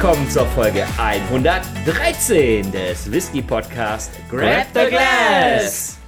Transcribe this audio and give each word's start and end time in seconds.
willkommen 0.00 0.30
zur 0.30 0.46
Folge 0.46 0.86
113 0.96 2.70
des 2.70 3.10
Whisky 3.10 3.42
Podcast 3.42 4.12
Grab 4.30 4.68
the 4.72 4.88
Glass. 4.88 5.98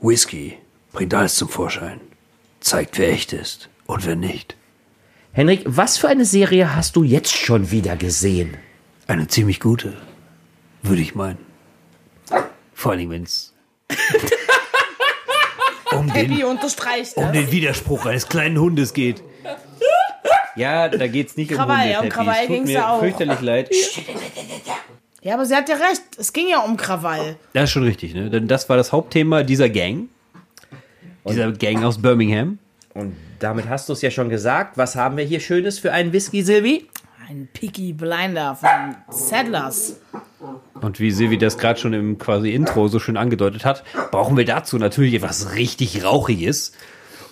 Whisky 0.00 0.56
bringt 0.94 1.12
alles 1.12 1.34
zum 1.34 1.50
Vorschein. 1.50 2.00
Zeigt, 2.60 2.96
wer 2.96 3.10
echt 3.10 3.34
ist 3.34 3.68
und 3.84 4.06
wer 4.06 4.16
nicht. 4.16 4.56
Henrik, 5.32 5.64
was 5.66 5.98
für 5.98 6.08
eine 6.08 6.24
Serie 6.24 6.74
hast 6.74 6.96
du 6.96 7.02
jetzt 7.02 7.36
schon 7.36 7.70
wieder 7.70 7.96
gesehen? 7.96 8.56
Eine 9.08 9.26
ziemlich 9.26 9.58
gute, 9.58 9.94
würde 10.82 11.00
ich 11.00 11.14
meinen. 11.14 11.38
Vor 12.74 12.92
allem, 12.92 13.08
wenn 13.10 13.22
es 13.22 13.54
um, 15.92 16.12
den, 16.12 16.44
unterstreicht 16.44 17.16
um 17.16 17.24
das. 17.24 17.32
den 17.32 17.50
Widerspruch 17.50 18.04
eines 18.04 18.28
kleinen 18.28 18.58
Hundes 18.58 18.92
geht. 18.92 19.22
Ja, 20.56 20.88
da 20.90 21.06
geht's 21.06 21.36
nicht 21.38 21.50
Krawall, 21.52 21.96
um 21.98 22.04
um 22.04 22.08
Krawall 22.10 22.34
Es 22.34 22.46
tut 22.46 22.48
ging's 22.56 22.66
mir 22.66 22.72
ja 22.74 22.90
auch. 22.90 23.00
fürchterlich 23.00 23.40
leid. 23.40 23.70
Ja, 25.22 25.34
aber 25.34 25.46
sie 25.46 25.54
hat 25.56 25.68
ja 25.70 25.76
recht. 25.76 26.02
Es 26.18 26.32
ging 26.32 26.48
ja 26.48 26.60
um 26.60 26.76
Krawall. 26.76 27.36
Das 27.54 27.64
ist 27.64 27.70
schon 27.70 27.84
richtig, 27.84 28.12
ne? 28.14 28.28
Denn 28.28 28.46
das 28.46 28.68
war 28.68 28.76
das 28.76 28.92
Hauptthema 28.92 29.42
dieser 29.42 29.70
Gang. 29.70 30.08
Dieser 31.26 31.50
Gang 31.52 31.82
aus 31.82 32.00
Birmingham. 32.00 32.58
Und 32.92 33.16
damit 33.38 33.68
hast 33.70 33.88
du 33.88 33.94
es 33.94 34.02
ja 34.02 34.10
schon 34.10 34.28
gesagt. 34.28 34.76
Was 34.76 34.96
haben 34.96 35.16
wir 35.16 35.24
hier 35.24 35.40
Schönes 35.40 35.78
für 35.78 35.92
einen 35.92 36.12
Whisky, 36.12 36.42
Silvi? 36.42 36.88
Ein 37.30 37.46
Picky 37.52 37.92
Blinder 37.92 38.56
von 38.56 38.96
Settlers. 39.10 40.00
Und 40.80 40.98
wie 40.98 41.10
Silvi 41.10 41.36
das 41.36 41.58
gerade 41.58 41.78
schon 41.78 41.92
im 41.92 42.16
quasi 42.16 42.54
Intro 42.54 42.88
so 42.88 42.98
schön 42.98 43.18
angedeutet 43.18 43.66
hat, 43.66 43.84
brauchen 44.10 44.38
wir 44.38 44.46
dazu 44.46 44.78
natürlich 44.78 45.12
etwas 45.12 45.54
richtig 45.54 46.02
Rauchiges. 46.02 46.72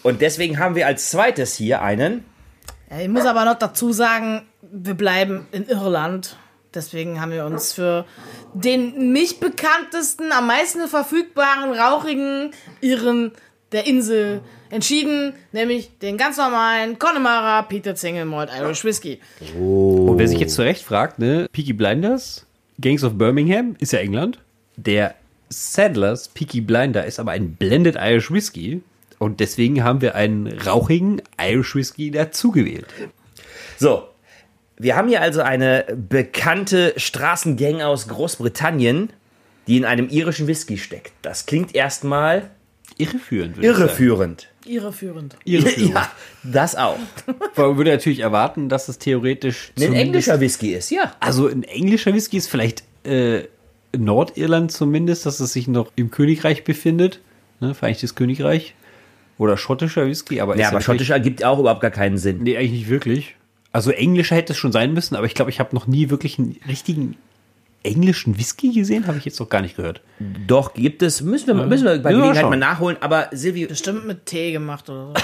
Und 0.03 0.20
deswegen 0.20 0.58
haben 0.58 0.75
wir 0.75 0.86
als 0.86 1.11
zweites 1.11 1.56
hier 1.56 1.80
einen. 1.80 2.25
Ich 3.00 3.08
muss 3.08 3.25
aber 3.25 3.47
noch 3.47 3.58
dazu 3.58 3.91
sagen, 3.91 4.42
wir 4.61 4.92
bleiben 4.92 5.47
in 5.50 5.66
Irland. 5.66 6.36
Deswegen 6.75 7.19
haben 7.19 7.33
wir 7.33 7.47
uns 7.47 7.72
für 7.72 8.05
den 8.53 9.12
nicht 9.14 9.41
bekanntesten, 9.41 10.31
am 10.31 10.47
meisten 10.47 10.88
verfügbaren, 10.88 11.72
rauchigen 11.72 12.50
Irren 12.83 13.33
der 13.72 13.86
Insel 13.86 14.42
entschieden, 14.77 15.32
nämlich 15.52 15.98
den 15.98 16.16
ganz 16.16 16.36
normalen 16.36 16.98
Connemara 16.98 17.62
Peter 17.62 17.96
Single 17.96 18.27
Malt 18.27 18.50
Irish 18.56 18.84
Whiskey. 18.84 19.19
Und 19.58 20.19
wer 20.19 20.28
sich 20.28 20.38
jetzt 20.38 20.55
zu 20.55 20.62
Recht 20.62 20.84
fragt, 20.84 21.19
ne? 21.19 21.48
Peaky 21.50 21.72
Blinders, 21.72 22.46
Gangs 22.80 23.02
of 23.02 23.19
Birmingham, 23.19 23.74
ist 23.80 23.92
ja 23.92 23.98
England. 23.98 24.38
Der 24.77 25.14
Sadlers 25.48 26.28
Peaky 26.28 26.60
Blinder 26.60 27.04
ist 27.04 27.19
aber 27.19 27.32
ein 27.32 27.54
Blended 27.54 27.97
Irish 27.97 28.30
Whisky. 28.30 28.82
Und 29.19 29.41
deswegen 29.41 29.82
haben 29.82 30.02
wir 30.02 30.14
einen 30.14 30.47
rauchigen 30.47 31.22
Irish 31.41 31.74
Whisky 31.74 32.10
dazugewählt. 32.10 32.86
So, 33.78 34.04
wir 34.77 34.94
haben 34.97 35.08
hier 35.08 35.22
also 35.22 35.41
eine 35.41 35.84
bekannte 35.97 36.92
Straßengang 36.97 37.80
aus 37.80 38.08
Großbritannien, 38.08 39.10
die 39.66 39.78
in 39.78 39.84
einem 39.84 40.08
irischen 40.08 40.47
Whisky 40.47 40.77
steckt. 40.77 41.12
Das 41.22 41.47
klingt 41.47 41.74
erstmal 41.74 42.50
Irreführend, 42.98 43.56
würde 43.56 43.68
ich 43.68 43.72
sagen. 43.74 43.82
irreführend. 43.88 44.48
Irreführend. 44.64 45.36
Irreführend. 45.44 45.90
Ja, 45.94 46.10
das 46.42 46.74
auch. 46.76 46.96
Man 47.56 47.76
würde 47.76 47.90
natürlich 47.90 48.20
erwarten, 48.20 48.68
dass 48.68 48.88
es 48.88 48.98
theoretisch 48.98 49.72
Ein 49.78 49.92
englischer 49.92 50.40
Whisky 50.40 50.72
ist, 50.74 50.90
ja. 50.90 51.14
Also 51.20 51.48
ein 51.48 51.62
englischer 51.62 52.14
Whisky 52.14 52.36
ist 52.38 52.48
vielleicht 52.48 52.82
äh, 53.04 53.44
Nordirland 53.96 54.72
zumindest, 54.72 55.26
dass 55.26 55.40
es 55.40 55.52
sich 55.52 55.68
noch 55.68 55.92
im 55.96 56.10
Königreich 56.10 56.64
befindet. 56.64 57.20
Ne, 57.60 57.74
Vereinigtes 57.74 58.14
Königreich. 58.14 58.74
Oder 59.38 59.56
schottischer 59.58 60.06
Whisky, 60.06 60.40
aber 60.40 60.54
ist 60.54 60.60
Ja, 60.60 60.68
aber 60.68 60.78
natürlich- 60.78 60.86
schottisch 60.86 61.10
ergibt 61.10 61.44
auch 61.44 61.58
überhaupt 61.58 61.82
gar 61.82 61.90
keinen 61.90 62.16
Sinn. 62.18 62.42
Nee, 62.42 62.56
eigentlich 62.56 62.72
nicht 62.72 62.88
wirklich. 62.88 63.34
Also 63.72 63.90
englischer 63.90 64.34
hätte 64.36 64.54
es 64.54 64.58
schon 64.58 64.72
sein 64.72 64.94
müssen, 64.94 65.14
aber 65.16 65.26
ich 65.26 65.34
glaube, 65.34 65.50
ich 65.50 65.60
habe 65.60 65.74
noch 65.74 65.86
nie 65.86 66.08
wirklich 66.08 66.38
einen 66.38 66.56
richtigen 66.66 67.16
englischen 67.86 68.36
Whisky 68.38 68.72
gesehen, 68.72 69.06
habe 69.06 69.19
ich 69.19 69.24
jetzt 69.24 69.41
noch 69.41 69.48
gar 69.48 69.62
nicht 69.62 69.76
gehört. 69.76 70.00
Doch, 70.47 70.74
gibt 70.74 71.02
es, 71.02 71.20
müssen 71.22 71.47
wir, 71.47 71.54
müssen 71.66 71.84
wir 71.84 71.98
bei 72.02 72.10
Ja, 72.10 72.16
Gelegenheit 72.19 72.50
mal 72.50 72.56
nachholen, 72.56 72.97
aber 73.00 73.28
Silvi, 73.32 73.66
Bestimmt 73.66 74.06
mit 74.06 74.26
Tee 74.26 74.52
gemacht 74.52 74.88
oder 74.91 75.08
so. 75.08 75.14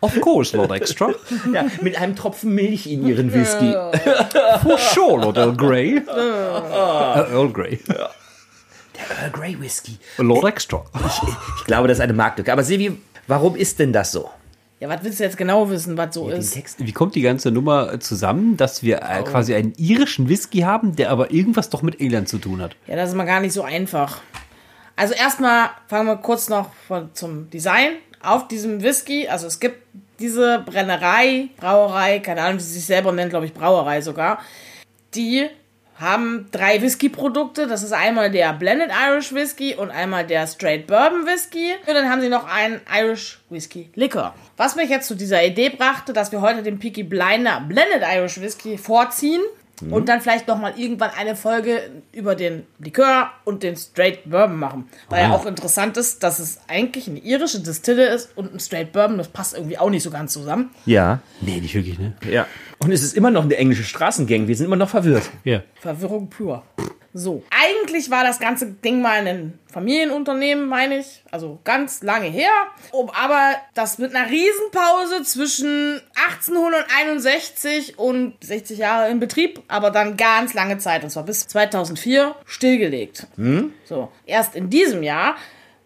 Of 0.00 0.20
course, 0.20 0.56
Lord 0.56 0.72
Extra. 0.72 1.12
ja, 1.54 1.64
mit 1.80 1.96
einem 1.96 2.16
Tropfen 2.16 2.52
Milch 2.54 2.86
in 2.88 3.06
ihren 3.06 3.32
Whisky. 3.32 3.72
For 4.62 4.76
sure, 4.78 5.22
Lord 5.22 5.36
Earl 5.36 5.56
Grey. 5.56 5.98
Äh, 5.98 7.32
Earl 7.32 7.52
Grey. 7.52 7.78
Earl 9.20 9.30
Grey 9.30 9.60
Whisky. 9.60 9.98
Lord 10.18 10.44
Extra. 10.44 10.84
Ich 11.58 11.64
glaube, 11.66 11.86
das 11.86 11.98
ist 11.98 12.02
eine 12.02 12.14
Marktlücke. 12.14 12.52
Aber 12.52 12.64
Silvi, 12.64 12.98
warum 13.28 13.54
ist 13.54 13.78
denn 13.78 13.92
das 13.92 14.10
so? 14.10 14.28
Ja, 14.82 14.88
was 14.88 15.04
willst 15.04 15.20
du 15.20 15.22
jetzt 15.22 15.36
genau 15.36 15.70
wissen, 15.70 15.96
was 15.96 16.12
so 16.12 16.28
Den 16.28 16.40
ist? 16.40 16.54
Text. 16.54 16.84
Wie 16.84 16.90
kommt 16.90 17.14
die 17.14 17.22
ganze 17.22 17.52
Nummer 17.52 18.00
zusammen, 18.00 18.56
dass 18.56 18.82
wir 18.82 18.96
äh, 18.96 19.22
quasi 19.22 19.54
einen 19.54 19.74
irischen 19.76 20.28
Whisky 20.28 20.62
haben, 20.62 20.96
der 20.96 21.10
aber 21.10 21.30
irgendwas 21.30 21.70
doch 21.70 21.82
mit 21.82 22.00
England 22.00 22.28
zu 22.28 22.38
tun 22.38 22.60
hat? 22.60 22.74
Ja, 22.88 22.96
das 22.96 23.10
ist 23.10 23.14
mal 23.14 23.22
gar 23.22 23.38
nicht 23.38 23.52
so 23.52 23.62
einfach. 23.62 24.22
Also 24.96 25.14
erstmal 25.14 25.70
fangen 25.86 26.08
wir 26.08 26.16
kurz 26.16 26.48
noch 26.48 26.72
von, 26.88 27.10
zum 27.14 27.48
Design 27.48 27.92
auf 28.20 28.48
diesem 28.48 28.82
Whisky. 28.82 29.28
Also 29.28 29.46
es 29.46 29.60
gibt 29.60 29.86
diese 30.18 30.64
Brennerei, 30.66 31.50
Brauerei, 31.58 32.18
keine 32.18 32.42
Ahnung, 32.42 32.58
wie 32.58 32.64
sie 32.64 32.72
sich 32.72 32.86
selber 32.86 33.12
nennt, 33.12 33.30
glaube 33.30 33.46
ich, 33.46 33.54
Brauerei 33.54 34.00
sogar. 34.00 34.40
Die 35.14 35.46
haben 36.02 36.48
drei 36.50 36.82
Whisky-Produkte. 36.82 37.66
Das 37.66 37.82
ist 37.82 37.92
einmal 37.92 38.30
der 38.30 38.52
Blended 38.52 38.90
Irish 38.90 39.32
Whisky 39.32 39.74
und 39.74 39.90
einmal 39.90 40.26
der 40.26 40.46
Straight 40.46 40.86
Bourbon 40.86 41.24
Whisky. 41.24 41.72
Und 41.86 41.94
dann 41.94 42.10
haben 42.10 42.20
sie 42.20 42.28
noch 42.28 42.46
einen 42.46 42.80
Irish 42.92 43.40
Whisky 43.48 43.90
Liquor. 43.94 44.34
Was 44.56 44.76
mich 44.76 44.90
jetzt 44.90 45.08
zu 45.08 45.14
dieser 45.14 45.42
Idee 45.44 45.70
brachte, 45.70 46.12
dass 46.12 46.32
wir 46.32 46.40
heute 46.40 46.62
den 46.62 46.78
Peaky 46.78 47.04
Blinder 47.04 47.64
Blended 47.66 48.02
Irish 48.02 48.40
Whisky 48.40 48.76
vorziehen. 48.76 49.40
Und 49.90 50.08
dann 50.08 50.20
vielleicht 50.20 50.48
noch 50.48 50.58
mal 50.58 50.72
irgendwann 50.76 51.10
eine 51.18 51.36
Folge 51.36 51.90
über 52.12 52.34
den 52.34 52.64
Likör 52.78 53.30
und 53.44 53.62
den 53.62 53.76
Straight 53.76 54.28
Bourbon 54.30 54.58
machen. 54.58 54.88
Weil 55.08 55.24
ja 55.24 55.32
auch 55.32 55.46
interessant 55.46 55.96
ist, 55.96 56.22
dass 56.22 56.38
es 56.38 56.60
eigentlich 56.68 57.08
eine 57.08 57.18
irische 57.18 57.60
Distille 57.60 58.06
ist 58.08 58.36
und 58.36 58.54
ein 58.54 58.60
Straight 58.60 58.92
Bourbon. 58.92 59.18
Das 59.18 59.28
passt 59.28 59.54
irgendwie 59.54 59.78
auch 59.78 59.90
nicht 59.90 60.02
so 60.02 60.10
ganz 60.10 60.32
zusammen. 60.32 60.70
Ja. 60.86 61.20
Nee, 61.40 61.60
nicht 61.60 61.74
wirklich, 61.74 61.98
ne? 61.98 62.14
Ja. 62.30 62.46
Und 62.78 62.92
es 62.92 63.02
ist 63.02 63.16
immer 63.16 63.30
noch 63.30 63.44
eine 63.44 63.56
englische 63.56 63.84
Straßengang. 63.84 64.48
Wir 64.48 64.56
sind 64.56 64.66
immer 64.66 64.76
noch 64.76 64.88
verwirrt. 64.88 65.30
Ja. 65.44 65.62
Verwirrung 65.80 66.28
pur. 66.28 66.62
So. 67.14 67.42
Eigentlich 67.50 68.10
war 68.10 68.24
das 68.24 68.38
ganze 68.38 68.66
Ding 68.66 69.02
mal 69.02 69.26
ein 69.26 69.58
Familienunternehmen, 69.70 70.66
meine 70.66 70.98
ich. 70.98 71.22
Also 71.30 71.58
ganz 71.64 72.02
lange 72.02 72.26
her. 72.26 72.50
Aber 72.92 73.54
das 73.74 73.98
mit 73.98 74.14
einer 74.14 74.30
Riesenpause 74.30 75.22
zwischen 75.24 76.00
1861 76.28 77.98
und 77.98 78.34
60 78.42 78.78
Jahre 78.78 79.10
in 79.10 79.20
Betrieb, 79.20 79.62
aber 79.68 79.90
dann 79.90 80.16
ganz 80.16 80.54
lange 80.54 80.78
Zeit, 80.78 81.04
und 81.04 81.10
zwar 81.10 81.24
bis 81.24 81.46
2004, 81.46 82.34
stillgelegt. 82.46 83.26
So. 83.84 84.10
Erst 84.26 84.54
in 84.54 84.70
diesem 84.70 85.02
Jahr 85.02 85.36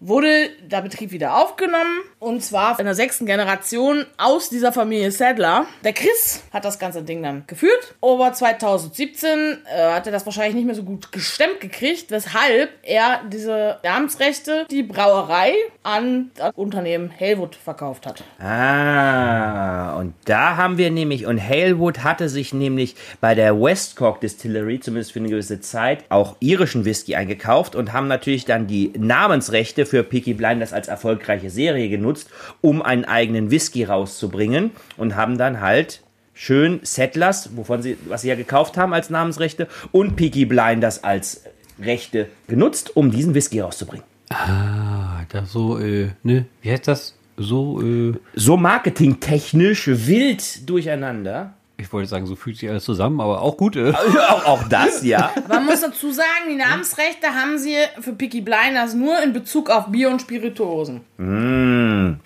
wurde 0.00 0.50
der 0.62 0.82
Betrieb 0.82 1.10
wieder 1.10 1.36
aufgenommen 1.42 2.00
und 2.18 2.42
zwar 2.42 2.78
in 2.78 2.84
der 2.84 2.94
sechsten 2.94 3.26
Generation 3.26 4.06
aus 4.18 4.50
dieser 4.50 4.72
Familie 4.72 5.10
Sadler. 5.10 5.66
Der 5.84 5.92
Chris 5.92 6.42
hat 6.52 6.64
das 6.64 6.78
ganze 6.78 7.02
Ding 7.02 7.22
dann 7.22 7.44
geführt, 7.46 7.94
aber 8.02 8.32
2017 8.32 9.58
äh, 9.64 9.92
hat 9.92 10.06
er 10.06 10.12
das 10.12 10.26
wahrscheinlich 10.26 10.54
nicht 10.54 10.66
mehr 10.66 10.74
so 10.74 10.82
gut 10.82 11.12
gestemmt 11.12 11.60
gekriegt, 11.60 12.10
weshalb 12.10 12.70
er 12.82 13.20
diese 13.30 13.78
Namensrechte, 13.82 14.66
die 14.70 14.82
Brauerei 14.82 15.52
an 15.82 16.30
das 16.34 16.52
Unternehmen 16.54 17.12
Halewood 17.18 17.54
verkauft 17.54 18.06
hat. 18.06 18.24
Ah, 18.38 19.96
und 19.98 20.14
da 20.24 20.56
haben 20.56 20.78
wir 20.78 20.90
nämlich, 20.90 21.26
und 21.26 21.40
Halewood 21.40 22.02
hatte 22.02 22.28
sich 22.28 22.52
nämlich 22.52 22.96
bei 23.20 23.34
der 23.34 23.60
Westcork 23.60 24.20
Distillery, 24.20 24.80
zumindest 24.80 25.12
für 25.12 25.20
eine 25.20 25.28
gewisse 25.28 25.60
Zeit, 25.60 26.04
auch 26.08 26.36
irischen 26.40 26.84
Whisky 26.84 27.14
eingekauft 27.14 27.74
und 27.74 27.92
haben 27.92 28.08
natürlich 28.08 28.44
dann 28.44 28.66
die 28.66 28.92
Namensrechte 28.96 29.85
für 29.86 30.02
Peaky 30.02 30.34
Blinders 30.34 30.72
als 30.72 30.88
erfolgreiche 30.88 31.50
Serie 31.50 31.88
genutzt, 31.88 32.28
um 32.60 32.82
einen 32.82 33.04
eigenen 33.04 33.50
Whisky 33.50 33.84
rauszubringen 33.84 34.70
und 34.96 35.16
haben 35.16 35.38
dann 35.38 35.60
halt 35.60 36.02
schön 36.34 36.80
Settlers, 36.82 37.56
wovon 37.56 37.82
sie, 37.82 37.96
was 38.08 38.22
sie 38.22 38.28
ja 38.28 38.34
gekauft 38.34 38.76
haben 38.76 38.92
als 38.92 39.10
Namensrechte, 39.10 39.68
und 39.92 40.16
Peaky 40.16 40.44
Blinders 40.44 41.02
als 41.02 41.44
Rechte 41.80 42.28
genutzt, 42.48 42.96
um 42.96 43.10
diesen 43.10 43.34
Whisky 43.34 43.60
rauszubringen. 43.60 44.04
Ah, 44.30 45.24
da 45.28 45.44
so, 45.44 45.78
äh, 45.78 46.10
ne? 46.22 46.46
Wie 46.62 46.70
heißt 46.70 46.88
das? 46.88 47.14
So, 47.36 47.82
äh, 47.82 48.14
So 48.34 48.56
marketingtechnisch 48.56 49.88
wild 49.88 50.68
durcheinander. 50.68 51.54
Ich 51.78 51.92
wollte 51.92 52.08
sagen, 52.08 52.26
so 52.26 52.36
fühlt 52.36 52.56
sich 52.56 52.68
alles 52.68 52.84
zusammen, 52.84 53.20
aber 53.20 53.42
auch 53.42 53.56
gut, 53.56 53.76
auch, 54.28 54.44
auch 54.44 54.68
das, 54.68 55.04
ja. 55.04 55.32
Man 55.48 55.66
muss 55.66 55.80
dazu 55.82 56.10
sagen, 56.10 56.48
die 56.48 56.56
Namensrechte 56.56 57.28
haben 57.34 57.58
sie 57.58 57.76
für 58.00 58.12
Peaky 58.12 58.40
Blinders 58.40 58.94
nur 58.94 59.22
in 59.22 59.32
Bezug 59.32 59.68
auf 59.70 59.86
Bier 59.86 60.10
und 60.10 60.20
Spirituosen. 60.22 61.02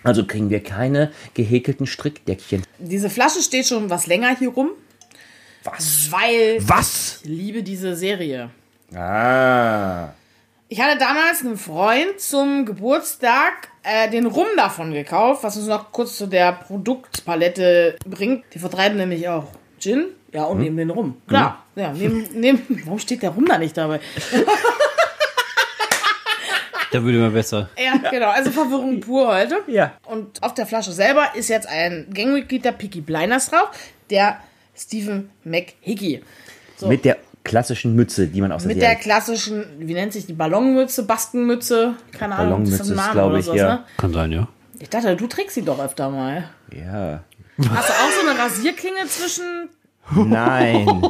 Also 0.03 0.25
kriegen 0.25 0.49
wir 0.49 0.63
keine 0.63 1.11
gehäkelten 1.33 1.85
Strickdeckchen. 1.85 2.63
Diese 2.79 3.09
Flasche 3.09 3.41
steht 3.41 3.67
schon 3.67 3.89
was 3.89 4.07
länger 4.07 4.35
hier 4.37 4.49
rum. 4.49 4.69
Was? 5.63 6.07
Weil 6.11 6.57
Was? 6.61 7.19
ich 7.23 7.29
liebe 7.29 7.63
diese 7.63 7.95
Serie. 7.95 8.49
Ah. 8.95 10.09
Ich 10.69 10.81
hatte 10.81 10.97
damals 10.97 11.41
einem 11.41 11.57
Freund 11.57 12.19
zum 12.19 12.65
Geburtstag 12.65 13.70
äh, 13.83 14.09
den 14.09 14.25
Rum 14.25 14.47
davon 14.55 14.93
gekauft, 14.93 15.43
was 15.43 15.57
uns 15.57 15.67
noch 15.67 15.91
kurz 15.91 16.17
zu 16.17 16.27
der 16.27 16.51
Produktpalette 16.53 17.97
bringt. 18.05 18.45
Die 18.53 18.59
vertreiben 18.59 18.97
nämlich 18.97 19.27
auch 19.27 19.45
Gin. 19.79 20.07
Ja, 20.33 20.45
und 20.45 20.59
neben 20.59 20.77
den 20.77 20.89
Rum. 20.89 21.21
Klar. 21.27 21.63
Ja, 21.75 21.91
neben, 21.91 22.27
neben, 22.33 22.61
warum 22.85 22.99
steht 22.99 23.21
der 23.21 23.31
Rum 23.31 23.45
da 23.45 23.57
nicht 23.57 23.75
dabei? 23.75 23.99
Da 26.91 27.01
würde 27.03 27.19
man 27.19 27.31
besser. 27.31 27.69
Ja, 27.77 28.09
genau. 28.09 28.29
Also 28.29 28.51
Verwirrung 28.51 28.99
pur 28.99 29.27
heute. 29.27 29.59
Ja. 29.67 29.93
Und 30.05 30.43
auf 30.43 30.53
der 30.53 30.65
Flasche 30.65 30.91
selber 30.91 31.29
ist 31.35 31.47
jetzt 31.47 31.67
ein 31.67 32.07
Gangmitglied 32.13 32.65
der 32.65 32.73
Peaky 32.73 32.99
Blinders 32.99 33.49
drauf, 33.49 33.69
der 34.09 34.41
Stephen 34.75 35.29
McHickey. 35.45 36.21
Mit 36.81 37.05
der 37.05 37.17
klassischen 37.43 37.95
Mütze, 37.95 38.27
die 38.27 38.41
man 38.41 38.51
aus 38.51 38.63
der 38.63 38.73
Mit 38.73 38.81
der 38.81 38.95
klassischen, 38.95 39.65
wie 39.79 39.93
nennt 39.93 40.13
sich 40.13 40.25
die, 40.25 40.33
Ballonmütze, 40.33 41.03
Baskenmütze, 41.03 41.95
keine 42.17 42.35
Ahnung, 42.35 42.63
Ballonmütze 42.63 42.83
ist, 42.83 42.89
Name 42.95 43.11
glaub 43.13 43.29
oder 43.29 43.39
ich, 43.39 43.45
sowas, 43.45 43.57
ja. 43.57 43.73
ne? 43.75 43.83
Kann 43.97 44.13
sein, 44.13 44.31
ja. 44.31 44.47
Ich 44.79 44.89
dachte, 44.89 45.15
du 45.15 45.27
trägst 45.27 45.55
sie 45.55 45.63
doch 45.63 45.79
öfter 45.79 46.09
mal. 46.09 46.49
Ja. 46.73 47.23
Hast 47.69 47.89
du 47.89 47.93
auch 47.93 48.11
so 48.23 48.29
eine 48.29 48.39
Rasierklinge 48.39 49.07
zwischen. 49.07 49.69
Nein. 50.15 51.03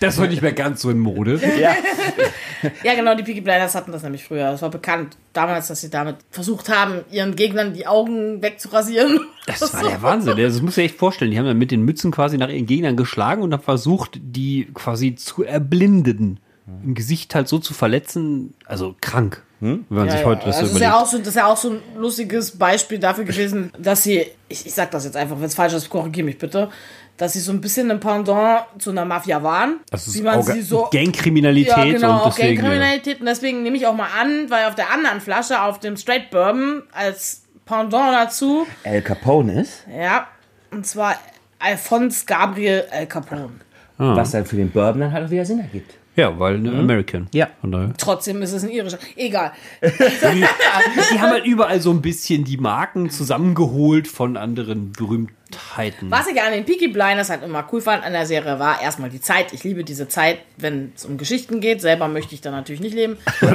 Das 0.00 0.18
war 0.18 0.26
nicht 0.26 0.42
mehr 0.42 0.52
ganz 0.52 0.80
so 0.80 0.90
in 0.90 0.98
Mode. 0.98 1.40
ja. 1.60 1.74
Ja, 2.82 2.94
genau, 2.94 3.14
die 3.14 3.22
Peaky 3.22 3.40
Blinders 3.40 3.74
hatten 3.74 3.92
das 3.92 4.02
nämlich 4.02 4.24
früher. 4.24 4.50
Das 4.50 4.62
war 4.62 4.70
bekannt 4.70 5.16
damals, 5.32 5.68
dass 5.68 5.80
sie 5.80 5.90
damit 5.90 6.16
versucht 6.30 6.68
haben, 6.68 7.00
ihren 7.10 7.36
Gegnern 7.36 7.74
die 7.74 7.86
Augen 7.86 8.42
wegzurasieren. 8.42 9.20
Das 9.46 9.72
war 9.72 9.82
der 9.88 10.02
Wahnsinn. 10.02 10.36
Das 10.36 10.60
muss 10.62 10.76
ich 10.78 10.86
echt 10.86 10.96
vorstellen. 10.96 11.30
Die 11.30 11.38
haben 11.38 11.46
dann 11.46 11.58
mit 11.58 11.70
den 11.70 11.82
Mützen 11.82 12.10
quasi 12.10 12.38
nach 12.38 12.48
ihren 12.48 12.66
Gegnern 12.66 12.96
geschlagen 12.96 13.42
und 13.42 13.50
dann 13.50 13.60
versucht, 13.60 14.18
die 14.22 14.68
quasi 14.74 15.14
zu 15.14 15.44
erblinden. 15.44 16.40
Im 16.84 16.94
Gesicht 16.94 17.34
halt 17.34 17.48
so 17.48 17.58
zu 17.58 17.72
verletzen. 17.72 18.54
Also 18.66 18.94
krank. 19.00 19.42
Wenn 19.60 19.84
man 19.88 20.06
Ja, 20.06 20.12
sich 20.12 20.20
ja. 20.20 20.26
heute 20.26 20.46
das 20.46 20.58
also 20.58 20.66
so 20.68 20.74
das, 20.74 20.80
ist 20.80 20.82
ja 20.82 20.96
auch 21.00 21.06
so, 21.06 21.18
das 21.18 21.26
ist 21.28 21.34
ja 21.34 21.46
auch 21.46 21.56
so 21.56 21.70
ein 21.70 21.80
lustiges 21.96 22.52
Beispiel 22.58 22.98
dafür 22.98 23.24
gewesen, 23.24 23.72
dass 23.78 24.04
sie, 24.04 24.26
ich, 24.48 24.66
ich 24.66 24.72
sag 24.74 24.90
das 24.92 25.04
jetzt 25.04 25.16
einfach, 25.16 25.36
wenn 25.38 25.46
es 25.46 25.54
falsch 25.56 25.72
ist, 25.72 25.90
korrigiere 25.90 26.26
mich 26.26 26.38
bitte, 26.38 26.68
dass 27.18 27.34
sie 27.34 27.40
so 27.40 27.52
ein 27.52 27.60
bisschen 27.60 27.90
ein 27.90 28.00
Pendant 28.00 28.62
zu 28.78 28.90
einer 28.90 29.04
Mafia 29.04 29.42
waren. 29.42 29.80
Das 29.90 30.06
ist 30.06 30.16
wie 30.16 30.22
man 30.22 30.42
sie 30.42 30.62
so 30.62 30.88
Gangkriminalität 30.90 31.76
Ja, 31.76 31.84
genau, 31.84 32.12
und 32.12 32.20
auch 32.20 32.34
deswegen. 32.34 32.62
Gangkriminalität. 32.62 33.20
Und 33.20 33.26
deswegen 33.26 33.62
nehme 33.62 33.76
ich 33.76 33.86
auch 33.86 33.94
mal 33.94 34.08
an, 34.18 34.48
weil 34.48 34.66
auf 34.66 34.74
der 34.76 34.90
anderen 34.90 35.20
Flasche, 35.20 35.60
auf 35.60 35.80
dem 35.80 35.96
Straight 35.96 36.30
Bourbon, 36.30 36.84
als 36.92 37.42
Pendant 37.66 38.14
dazu, 38.14 38.66
Al 38.84 39.02
Capone 39.02 39.60
ist, 39.60 39.84
ja, 39.94 40.26
und 40.70 40.86
zwar 40.86 41.16
Alphonse 41.58 42.24
Gabriel 42.24 42.84
Al 42.90 43.06
Capone. 43.06 43.50
was 43.98 44.30
dann 44.30 44.46
für 44.46 44.56
den 44.56 44.70
Bourbon 44.70 45.00
dann 45.00 45.12
halt 45.12 45.26
auch 45.26 45.30
wieder 45.30 45.44
Sinn 45.44 45.58
ergibt. 45.58 45.94
Ja, 46.16 46.36
weil 46.36 46.56
eine 46.56 46.72
American. 46.72 47.28
Ja. 47.32 47.46
Trotzdem 47.96 48.42
ist 48.42 48.52
es 48.52 48.64
ein 48.64 48.70
irischer. 48.70 48.98
Egal. 49.14 49.52
Die 49.82 51.20
haben 51.20 51.30
halt 51.30 51.44
überall 51.44 51.80
so 51.80 51.92
ein 51.92 52.02
bisschen 52.02 52.42
die 52.42 52.56
Marken 52.56 53.08
zusammengeholt 53.08 54.08
von 54.08 54.36
anderen 54.36 54.92
Berühmtheiten. 55.48 56.10
Was 56.10 56.26
ich 56.26 56.40
an 56.40 56.52
den 56.52 56.64
Peaky 56.64 56.88
Blinders 56.88 57.30
halt 57.30 57.42
immer 57.42 57.66
cool 57.72 57.80
fand 57.80 58.04
an 58.04 58.12
der 58.12 58.26
Serie 58.26 58.58
war 58.58 58.80
erstmal 58.80 59.10
die 59.10 59.20
Zeit. 59.20 59.52
Ich 59.52 59.64
liebe 59.64 59.84
diese 59.84 60.08
Zeit, 60.08 60.38
wenn 60.56 60.92
es 60.94 61.04
um 61.04 61.18
Geschichten 61.18 61.60
geht. 61.60 61.80
Selber 61.80 62.08
möchte 62.08 62.34
ich 62.34 62.40
da 62.40 62.50
natürlich 62.50 62.80
nicht 62.80 62.94
leben. 62.94 63.16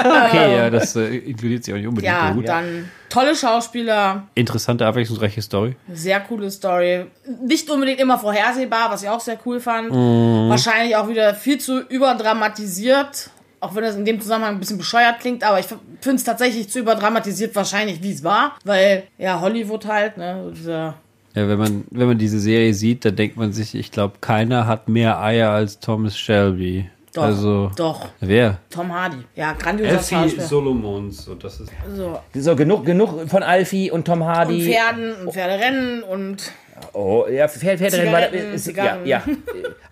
Okay, 0.00 0.56
ja, 0.56 0.70
das 0.70 0.96
äh, 0.96 1.16
inkludiert 1.16 1.64
sich 1.64 1.74
auch 1.74 1.78
nicht 1.78 1.86
unbedingt. 1.86 2.12
Ja, 2.12 2.32
gut. 2.32 2.48
dann 2.48 2.90
tolle 3.08 3.34
Schauspieler, 3.34 4.28
Interessante, 4.34 4.86
abwechslungsreiche 4.86 5.42
Story. 5.42 5.76
sehr 5.92 6.20
coole 6.20 6.50
Story. 6.50 7.06
Nicht 7.42 7.68
unbedingt 7.70 8.00
immer 8.00 8.18
vorhersehbar, 8.18 8.90
was 8.90 9.02
ich 9.02 9.08
auch 9.08 9.20
sehr 9.20 9.38
cool 9.44 9.60
fand. 9.60 9.90
Mhm. 9.90 10.48
Wahrscheinlich 10.48 10.96
auch 10.96 11.08
wieder 11.08 11.34
viel 11.34 11.58
zu 11.58 11.80
überdramatisiert. 11.80 13.30
Auch 13.60 13.74
wenn 13.74 13.82
das 13.82 13.96
in 13.96 14.04
dem 14.04 14.20
Zusammenhang 14.20 14.54
ein 14.54 14.60
bisschen 14.60 14.78
bescheuert 14.78 15.20
klingt, 15.20 15.44
aber 15.44 15.58
ich 15.60 15.66
finde 15.66 16.16
es 16.16 16.24
tatsächlich 16.24 16.70
zu 16.70 16.78
überdramatisiert, 16.78 17.54
wahrscheinlich 17.54 18.02
wie 18.02 18.12
es 18.12 18.24
war. 18.24 18.56
Weil, 18.64 19.04
ja, 19.18 19.40
Hollywood 19.40 19.84
halt, 19.86 20.16
ne, 20.16 20.42
so 20.44 20.50
dieser 20.52 20.94
Ja, 21.34 21.48
wenn 21.48 21.58
man, 21.58 21.84
wenn 21.90 22.08
man 22.08 22.18
diese 22.18 22.40
Serie 22.40 22.74
sieht, 22.74 23.04
dann 23.04 23.14
denkt 23.16 23.36
man 23.36 23.52
sich, 23.52 23.74
ich 23.74 23.92
glaube, 23.92 24.14
keiner 24.20 24.66
hat 24.66 24.88
mehr 24.88 25.20
Eier 25.20 25.50
als 25.50 25.78
Thomas 25.78 26.18
Shelby. 26.18 26.90
Doch, 27.12 27.22
also, 27.24 27.70
doch. 27.76 28.06
wer? 28.20 28.58
Tom 28.70 28.92
Hardy. 28.92 29.18
Ja, 29.34 29.52
grandioser 29.52 29.92
Elfie 29.94 30.14
Schauspieler. 30.14 30.42
Solomons. 30.44 31.28
Und 31.28 31.42
das 31.42 31.60
ist 31.60 31.72
So, 31.94 32.18
So, 32.34 32.54
genug, 32.56 32.84
genug 32.84 33.28
von 33.28 33.42
Alfie 33.42 33.90
und 33.90 34.04
Tom 34.04 34.22
und 34.22 34.28
Hardy. 34.28 34.62
Pferden 34.64 35.14
und 35.26 35.32
Pferderennen 35.32 36.02
und 36.04 36.52
Oh, 36.92 37.26
ja, 37.30 37.46
Pferd, 37.46 37.78
Pferderennen 37.78 38.12
war 38.12 38.28
ist, 38.32 38.66
ja, 38.74 38.98
ja. 39.04 39.22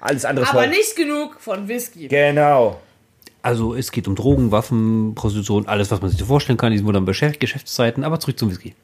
Alles 0.01 0.25
andere 0.25 0.45
ist 0.45 0.51
aber 0.53 0.61
voll. 0.63 0.71
nicht 0.71 0.97
genug 0.97 1.39
von 1.39 1.69
Whisky. 1.69 2.09
Genau. 2.09 2.81
Also 3.43 3.75
es 3.75 3.93
geht 3.93 4.09
um 4.09 4.15
Drogen, 4.15 4.51
Waffen, 4.53 5.15
Prostitution, 5.15 5.69
alles, 5.69 5.91
was 5.91 6.01
man 6.01 6.11
sich 6.11 6.19
so 6.19 6.25
vorstellen 6.25 6.57
kann. 6.57 6.73
Die 6.73 6.79
sind 6.79 6.87
wohl 6.87 6.95
dann 6.95 7.05
Beschäft 7.05 7.41
Geschäftszeiten, 7.41 8.05
aber 8.05 8.19
zurück 8.21 8.39
zum 8.39 8.51
Whisky. 8.51 8.75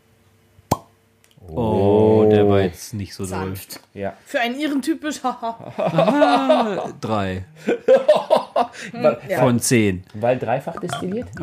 Oh, 1.48 2.13
der 2.34 2.48
war 2.48 2.60
jetzt 2.60 2.94
nicht 2.94 3.14
so 3.14 3.24
doll. 3.24 3.30
Sanft. 3.30 3.80
Ja. 3.94 4.14
Für 4.26 4.40
einen 4.40 4.58
Iren 4.58 4.82
typisch, 4.82 5.22
haha. 5.22 6.92
Drei 7.00 7.44
Ja. 9.28 9.38
von 9.40 9.58
zehn. 9.60 10.04
Weil 10.14 10.38
dreifach 10.38 10.76
destilliert? 10.80 11.28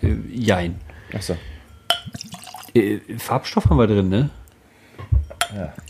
Äh, 0.00 0.16
jein. 0.30 0.80
Achso. 1.12 1.36
Äh, 2.74 2.98
Farbstoff 3.18 3.66
haben 3.66 3.78
wir 3.78 3.86
drin, 3.86 4.08
ne? 4.08 4.30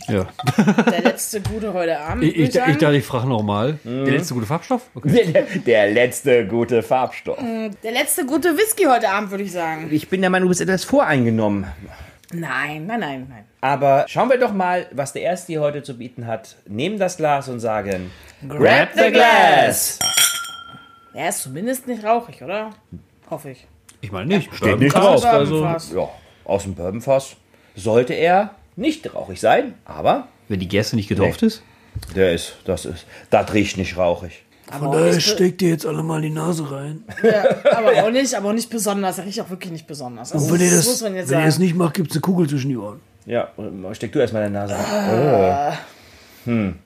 Ja. 0.09 0.27
Der 0.91 1.01
letzte 1.03 1.41
gute 1.41 1.73
heute 1.73 1.99
Abend. 1.99 2.25
Ich, 2.25 2.37
ich, 2.37 2.55
ich 2.55 2.77
dachte, 2.77 2.97
ich 2.97 3.05
frage 3.05 3.27
nochmal. 3.27 3.79
Der 3.85 4.05
letzte 4.13 4.35
gute 4.35 4.45
Farbstoff? 4.47 4.83
Okay. 4.95 5.33
Der, 5.33 5.43
der 5.43 5.91
letzte 5.93 6.47
gute 6.47 6.83
Farbstoff. 6.83 7.39
Der 7.39 7.93
letzte 7.93 8.27
gute 8.27 8.57
Whisky 8.59 8.85
heute 8.85 9.09
Abend, 9.09 9.31
würde 9.31 9.45
ich 9.45 9.53
sagen. 9.53 9.89
Ich 9.91 10.09
bin 10.11 10.21
der 10.21 10.29
Meinung, 10.29 10.47
du 10.47 10.51
bist 10.51 10.61
etwas 10.61 10.85
voreingenommen. 10.85 11.67
Nein, 12.35 12.87
nein, 12.87 13.01
nein, 13.01 13.27
nein. 13.31 13.45
Aber 13.61 14.05
schauen 14.09 14.29
wir 14.29 14.39
doch 14.39 14.53
mal, 14.53 14.87
was 14.93 15.13
der 15.13 15.23
Erste 15.23 15.53
hier 15.53 15.61
heute 15.61 15.83
zu 15.83 15.97
bieten 15.97 16.27
hat. 16.27 16.57
Nehmen 16.67 16.99
das 16.99 17.17
Glas 17.17 17.49
und 17.49 17.61
sagen: 17.61 18.11
Grab 18.49 18.91
the 18.95 19.11
glass! 19.11 19.99
Er 21.15 21.29
ist 21.29 21.43
zumindest 21.43 21.87
nicht 21.87 22.05
rauchig, 22.05 22.43
oder? 22.43 22.71
Hoffe 23.31 23.51
ich. 23.51 23.67
Ich 24.01 24.11
meine 24.11 24.27
nicht. 24.27 24.55
Steht 24.55 24.79
nicht 24.81 24.97
Aus 24.97 25.23
drauf. 25.23 25.49
dem 25.49 25.65
Also, 25.65 25.97
ja, 25.97 26.09
aus 26.45 26.65
dem 26.65 26.75
Bourbonfass 26.75 27.37
sollte 27.77 28.15
er 28.15 28.55
nicht 28.77 29.15
rauchig 29.15 29.41
sein, 29.41 29.75
aber 29.85 30.29
Wenn 30.49 30.61
die 30.61 30.69
Gerste 30.69 30.97
nicht 30.97 31.09
getauft 31.09 31.43
ist? 31.43 31.63
der 32.17 32.33
ist, 32.33 32.57
das 32.65 32.85
ist, 32.85 33.07
das 33.31 33.53
riecht 33.55 33.77
nicht 33.79 33.97
rauchig. 33.97 34.43
Aber, 34.71 35.01
nicht, 35.01 35.15
be- 35.17 35.21
steckt 35.21 35.63
ihr 35.63 35.69
jetzt 35.71 35.85
alle 35.87 36.03
mal 36.03 36.21
die 36.23 36.31
Nase 36.31 36.71
rein. 36.71 37.05
aber 37.71 37.93
auch 38.05 38.11
nicht, 38.11 38.35
aber 38.35 38.49
auch 38.49 38.53
nicht 38.55 38.71
besonders. 38.71 39.19
Er 39.19 39.27
riecht 39.27 39.41
auch 39.41 39.51
wirklich 39.51 39.73
nicht 39.73 39.87
besonders. 39.87 40.33
Also, 40.33 40.47
Und 40.47 40.53
wenn 40.55 40.61
ihr 40.61 40.71
das, 40.71 40.79
das, 40.79 40.87
muss 40.87 41.03
man 41.03 41.15
jetzt 41.15 41.31
wenn 41.31 41.41
ihr 41.41 41.47
es 41.47 41.59
nicht 41.59 41.75
macht, 41.77 41.95
gibt 41.95 42.11
es 42.11 42.17
eine 42.17 42.21
Kugel 42.23 42.49
zwischen 42.49 42.71
die 42.71 42.77
Ohren. 42.77 43.01
Ja, 43.27 43.49
steck 43.93 44.13
du 44.13 44.19
erstmal 44.19 44.43
deine 44.43 44.55
Nase 44.55 44.75
rein. 46.47 46.79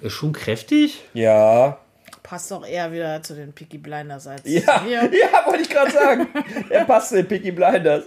Ist 0.00 0.12
schon 0.12 0.32
kräftig. 0.32 1.02
Ja. 1.14 1.78
Passt 2.22 2.50
doch 2.50 2.66
eher 2.66 2.90
wieder 2.92 3.22
zu 3.22 3.34
den 3.34 3.52
Peaky 3.52 3.78
Blinders 3.78 4.26
als 4.26 4.42
Ja, 4.44 4.82
hier. 4.84 5.02
ja, 5.12 5.46
wollte 5.46 5.62
ich 5.62 5.68
gerade 5.70 5.90
sagen. 5.92 6.26
Er 6.70 6.84
passt 6.84 7.10
zu 7.10 7.16
den 7.16 7.28
Picky 7.28 7.52
Blinders. 7.52 8.04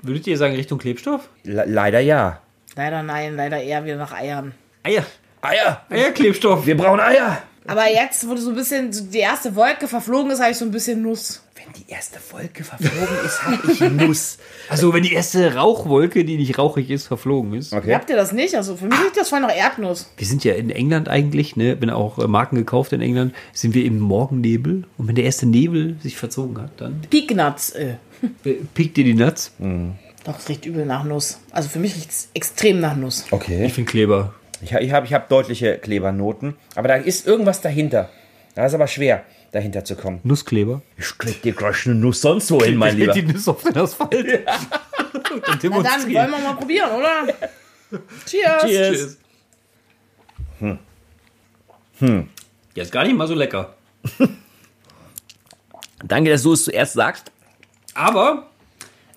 Würdet 0.00 0.26
ihr 0.26 0.36
sagen 0.38 0.54
Richtung 0.54 0.78
Klebstoff? 0.78 1.28
Le 1.44 1.64
leider 1.66 2.00
ja. 2.00 2.40
Leider 2.74 3.02
nein, 3.02 3.36
leider 3.36 3.62
eher 3.62 3.84
wieder 3.84 3.96
nach 3.96 4.12
Eiern. 4.12 4.54
Eier. 4.82 5.04
Eier! 5.42 5.82
Eierklebstoff. 5.90 6.64
Wir 6.66 6.76
brauchen 6.76 7.00
Eier! 7.00 7.42
Aber 7.66 7.90
jetzt, 7.90 8.28
wo 8.28 8.36
so 8.36 8.50
ein 8.50 8.56
bisschen 8.56 8.92
so 8.92 9.04
die 9.04 9.18
erste 9.18 9.54
Wolke 9.54 9.86
verflogen 9.88 10.30
ist, 10.32 10.40
habe 10.40 10.50
ich 10.50 10.56
so 10.56 10.64
ein 10.64 10.70
bisschen 10.70 11.02
Nuss. 11.02 11.42
Wenn 11.54 11.72
die 11.74 11.90
erste 11.92 12.18
Wolke 12.32 12.64
verflogen 12.64 13.16
ist, 13.24 13.44
hab 13.44 13.68
ich 13.68 13.80
Nuss. 13.80 14.38
Also 14.68 14.92
wenn 14.92 15.04
die 15.04 15.12
erste 15.12 15.54
Rauchwolke, 15.54 16.24
die 16.24 16.36
nicht 16.36 16.58
rauchig 16.58 16.90
ist, 16.90 17.06
verflogen 17.06 17.54
ist. 17.54 17.72
Okay. 17.72 17.94
Habt 17.94 18.10
ihr 18.10 18.16
das 18.16 18.32
nicht? 18.32 18.56
Also 18.56 18.76
für 18.76 18.86
mich 18.86 18.98
riecht 18.98 19.16
das 19.16 19.28
voll 19.28 19.40
nach 19.40 19.54
Erdnuss. 19.54 20.10
Wir 20.16 20.26
sind 20.26 20.42
ja 20.42 20.54
in 20.54 20.70
England 20.70 21.08
eigentlich, 21.08 21.54
ne? 21.54 21.76
Wenn 21.80 21.90
auch 21.90 22.18
äh, 22.18 22.26
Marken 22.26 22.56
gekauft 22.56 22.92
in 22.92 23.00
England, 23.00 23.32
sind 23.52 23.74
wir 23.74 23.84
im 23.84 24.00
Morgennebel. 24.00 24.84
Und 24.98 25.08
wenn 25.08 25.14
der 25.14 25.24
erste 25.24 25.46
Nebel 25.46 25.96
sich 26.02 26.16
verzogen 26.16 26.60
hat, 26.60 26.72
dann 26.78 27.00
Peaknuts. 27.10 27.70
Äh. 27.70 27.94
äh, 28.44 28.54
piekt 28.74 28.98
ihr 28.98 29.04
die 29.04 29.14
Nuts. 29.14 29.52
Doch, 30.24 30.38
es 30.38 30.48
riecht 30.48 30.66
übel 30.66 30.84
nach 30.84 31.04
Nuss. 31.04 31.38
Also 31.52 31.68
für 31.68 31.78
mich 31.78 31.94
riecht 31.94 32.10
es 32.10 32.28
extrem 32.34 32.80
nach 32.80 32.96
Nuss. 32.96 33.24
Okay. 33.30 33.66
Ich 33.66 33.72
finde 33.72 33.90
Kleber. 33.90 34.34
Ich, 34.62 34.72
ich 34.72 34.92
habe 34.92 35.06
ich 35.06 35.12
hab 35.12 35.28
deutliche 35.28 35.76
Klebernoten, 35.78 36.54
aber 36.76 36.88
da 36.88 36.94
ist 36.94 37.26
irgendwas 37.26 37.60
dahinter. 37.60 38.08
Da 38.54 38.66
ist 38.66 38.74
aber 38.74 38.86
schwer, 38.86 39.24
dahinter 39.50 39.84
zu 39.84 39.96
kommen. 39.96 40.20
Nusskleber. 40.22 40.82
Ich 40.96 41.06
steck 41.06 41.42
dir 41.42 41.52
gleich 41.52 41.86
eine 41.86 41.96
Nuss 41.96 42.20
sonst 42.20 42.50
wo 42.50 42.62
hin, 42.62 42.76
mein 42.76 42.96
Lieber. 42.96 43.12
Die 43.12 43.22
Nuss 43.22 43.48
auf 43.48 43.62
den 43.62 43.76
Asphalt. 43.76 44.14
Und 44.14 45.64
Na 45.64 45.82
dann 45.82 46.02
wollen 46.02 46.12
wir 46.12 46.26
mal 46.26 46.54
probieren, 46.54 46.90
oder? 46.92 47.34
Cheers. 48.26 48.62
Cheers. 48.62 49.18
Hm. 51.98 52.28
Ja, 52.74 52.82
ist 52.82 52.92
gar 52.92 53.04
nicht 53.04 53.16
mal 53.16 53.28
so 53.28 53.34
lecker. 53.34 53.74
Danke, 56.04 56.30
dass 56.30 56.42
du 56.42 56.52
es 56.52 56.64
zuerst 56.64 56.94
sagst. 56.94 57.30
Aber 57.94 58.50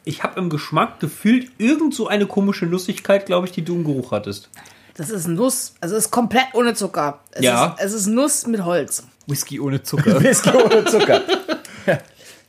ich 0.03 0.23
habe 0.23 0.39
im 0.39 0.49
Geschmack 0.49 0.99
gefühlt 0.99 1.49
irgend 1.57 1.95
so 1.95 2.07
eine 2.07 2.27
komische 2.27 2.65
Nussigkeit, 2.65 3.25
glaube 3.25 3.47
ich, 3.47 3.53
die 3.53 3.63
du 3.63 3.75
im 3.75 3.83
Geruch 3.83 4.11
hattest. 4.11 4.49
Das 4.95 5.09
ist 5.09 5.27
Nuss. 5.27 5.73
Also 5.81 5.95
es 5.95 6.05
ist 6.05 6.11
komplett 6.11 6.47
ohne 6.53 6.73
Zucker. 6.73 7.19
Es 7.31 7.43
Ja. 7.43 7.75
Ist, 7.77 7.85
es 7.85 7.93
ist 7.93 8.07
Nuss 8.07 8.47
mit 8.47 8.63
Holz. 8.63 9.03
Whisky 9.27 9.59
ohne 9.59 9.83
Zucker. 9.83 10.21
Whisky 10.23 10.49
ohne 10.49 10.85
Zucker. 10.85 11.21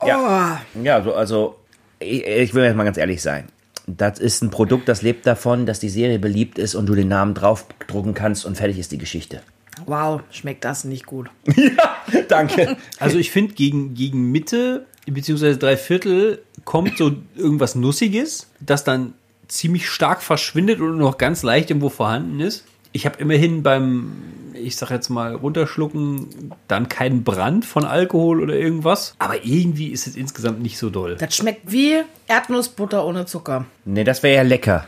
Oh. 0.00 0.06
ja, 0.06 0.60
ja 0.82 1.02
so, 1.02 1.14
also 1.14 1.56
ich, 1.98 2.24
ich 2.24 2.54
will 2.54 2.64
jetzt 2.64 2.76
mal 2.76 2.84
ganz 2.84 2.98
ehrlich 2.98 3.20
sein. 3.22 3.46
Das 3.88 4.18
ist 4.18 4.42
ein 4.42 4.50
Produkt, 4.50 4.88
das 4.88 5.02
lebt 5.02 5.26
davon, 5.26 5.64
dass 5.66 5.78
die 5.78 5.88
Serie 5.88 6.18
beliebt 6.18 6.58
ist 6.58 6.74
und 6.74 6.86
du 6.86 6.94
den 6.94 7.08
Namen 7.08 7.34
draufdrucken 7.34 8.14
kannst 8.14 8.44
und 8.44 8.56
fertig 8.56 8.78
ist 8.78 8.90
die 8.90 8.98
Geschichte. 8.98 9.42
Wow, 9.84 10.22
schmeckt 10.30 10.64
das 10.64 10.84
nicht 10.84 11.06
gut. 11.06 11.30
Danke. 12.28 12.76
Also 12.98 13.18
ich 13.18 13.30
finde, 13.30 13.54
gegen, 13.54 13.94
gegen 13.94 14.30
Mitte 14.30 14.86
beziehungsweise 15.06 15.58
drei 15.58 15.76
Viertel 15.76 16.42
kommt 16.64 16.98
so 16.98 17.12
irgendwas 17.36 17.74
Nussiges, 17.74 18.48
das 18.60 18.84
dann 18.84 19.14
ziemlich 19.48 19.88
stark 19.88 20.22
verschwindet 20.22 20.80
und 20.80 20.98
noch 20.98 21.18
ganz 21.18 21.42
leicht 21.42 21.70
irgendwo 21.70 21.88
vorhanden 21.88 22.40
ist. 22.40 22.64
Ich 22.92 23.04
habe 23.04 23.18
immerhin 23.18 23.62
beim, 23.62 24.12
ich 24.54 24.76
sag 24.76 24.90
jetzt 24.90 25.10
mal, 25.10 25.34
runterschlucken, 25.34 26.52
dann 26.66 26.88
keinen 26.88 27.24
Brand 27.24 27.64
von 27.66 27.84
Alkohol 27.84 28.42
oder 28.42 28.54
irgendwas. 28.54 29.14
Aber 29.18 29.44
irgendwie 29.44 29.88
ist 29.88 30.06
es 30.06 30.16
insgesamt 30.16 30.62
nicht 30.62 30.78
so 30.78 30.88
doll. 30.88 31.16
Das 31.16 31.36
schmeckt 31.36 31.70
wie 31.70 32.02
Erdnussbutter 32.26 33.04
ohne 33.04 33.26
Zucker. 33.26 33.66
Nee, 33.84 34.04
das 34.04 34.22
wäre 34.22 34.36
ja 34.36 34.42
lecker. 34.42 34.86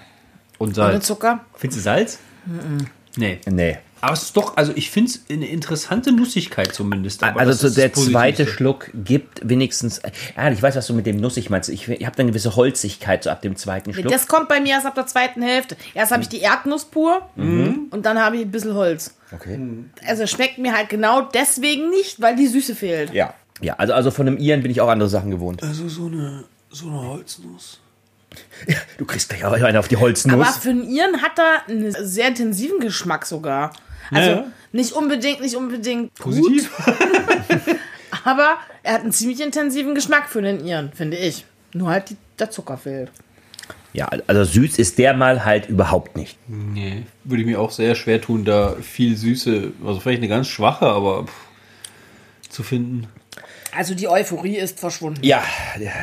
Und 0.56 0.68
Ohne 0.68 0.74
Salz. 0.92 1.06
Zucker? 1.06 1.44
Findest 1.54 1.80
du 1.80 1.82
Salz? 1.82 2.18
Nee. 3.16 3.40
Nee. 3.46 3.78
Aber 4.00 4.12
es 4.12 4.22
ist 4.22 4.36
doch, 4.36 4.56
also 4.56 4.72
ich 4.74 4.90
finde 4.90 5.10
es 5.10 5.20
eine 5.30 5.46
interessante 5.46 6.12
Nussigkeit 6.12 6.74
zumindest. 6.74 7.22
Aber 7.24 7.40
Also 7.40 7.68
so 7.68 7.74
der 7.74 7.92
zweite 7.92 8.46
Schluck 8.46 8.90
gibt 8.94 9.48
wenigstens. 9.48 10.00
Ja, 10.36 10.50
ich 10.50 10.62
weiß, 10.62 10.76
was 10.76 10.86
du 10.86 10.94
mit 10.94 11.06
dem 11.06 11.16
nussig 11.16 11.50
meinst. 11.50 11.68
Ich, 11.68 11.88
ich 11.88 12.06
habe 12.06 12.16
dann 12.16 12.24
eine 12.24 12.32
gewisse 12.32 12.56
Holzigkeit 12.56 13.24
so 13.24 13.30
ab 13.30 13.42
dem 13.42 13.56
zweiten 13.56 13.92
Schluck. 13.92 14.10
Das 14.12 14.26
kommt 14.28 14.48
bei 14.48 14.60
mir 14.60 14.70
erst 14.74 14.86
ab 14.86 14.94
der 14.94 15.06
zweiten 15.06 15.42
Hälfte. 15.42 15.76
Erst 15.94 16.12
habe 16.12 16.22
ich 16.22 16.28
die 16.28 16.40
Erdnuss 16.40 16.84
pur 16.84 17.28
und 17.36 18.00
dann 18.02 18.18
habe 18.18 18.36
ich 18.36 18.42
ein 18.42 18.50
bisschen 18.50 18.74
Holz. 18.74 19.14
Okay. 19.32 19.58
Also 20.06 20.26
schmeckt 20.26 20.58
mir 20.58 20.74
halt 20.74 20.88
genau 20.88 21.22
deswegen 21.22 21.90
nicht, 21.90 22.20
weil 22.20 22.36
die 22.36 22.46
Süße 22.46 22.74
fehlt. 22.74 23.12
Ja. 23.12 23.34
Ja, 23.60 23.74
also, 23.74 23.92
also 23.92 24.10
von 24.10 24.26
einem 24.26 24.38
Iren 24.38 24.62
bin 24.62 24.70
ich 24.70 24.80
auch 24.80 24.88
andere 24.88 25.08
Sachen 25.08 25.30
gewohnt. 25.30 25.62
Also 25.62 25.88
so 25.88 26.06
eine, 26.06 26.44
so 26.70 26.86
eine 26.88 27.02
Holznuss. 27.08 27.80
Du 28.98 29.04
kriegst 29.04 29.30
gleich 29.30 29.44
auch 29.44 29.52
eine 29.52 29.78
auf 29.78 29.88
die 29.88 29.96
Aber 29.96 30.04
Holznuss. 30.04 30.58
für 30.58 30.70
einen 30.70 30.88
Iren 30.88 31.22
hat 31.22 31.38
er 31.38 31.68
einen 31.68 31.92
sehr 32.06 32.28
intensiven 32.28 32.78
Geschmack 32.78 33.26
sogar. 33.26 33.72
Also 34.10 34.30
Ja. 34.30 34.46
nicht 34.72 34.92
unbedingt, 34.92 35.40
nicht 35.40 35.54
unbedingt 35.56 36.14
Positiv? 36.14 36.70
gut, 36.76 36.94
aber 38.24 38.56
er 38.82 38.94
hat 38.94 39.02
einen 39.02 39.12
ziemlich 39.12 39.40
intensiven 39.40 39.94
Geschmack 39.94 40.28
für 40.28 40.42
den 40.42 40.64
Iren, 40.64 40.92
finde 40.92 41.16
ich. 41.16 41.44
Nur 41.74 41.90
halt 41.90 42.10
die, 42.10 42.16
der 42.38 42.50
Zucker 42.50 42.76
fehlt. 42.78 43.10
Ja, 43.92 44.08
also 44.26 44.44
süß 44.44 44.78
ist 44.78 44.98
der 44.98 45.14
mal 45.14 45.44
halt 45.44 45.68
überhaupt 45.68 46.16
nicht. 46.16 46.38
Nee, 46.46 47.04
würde 47.24 47.42
ich 47.42 47.46
mir 47.48 47.58
auch 47.60 47.70
sehr 47.70 47.94
schwer 47.94 48.20
tun, 48.20 48.44
da 48.44 48.76
viel 48.80 49.16
Süße, 49.16 49.72
also 49.84 49.98
vielleicht 50.00 50.20
eine 50.20 50.28
ganz 50.28 50.46
schwache, 50.48 50.86
aber 50.86 51.24
pff, 51.24 51.32
zu 52.50 52.62
finden. 52.62 53.06
Also 53.78 53.94
die 53.94 54.08
Euphorie 54.08 54.56
ist 54.56 54.80
verschwunden. 54.80 55.20
Ja, 55.22 55.40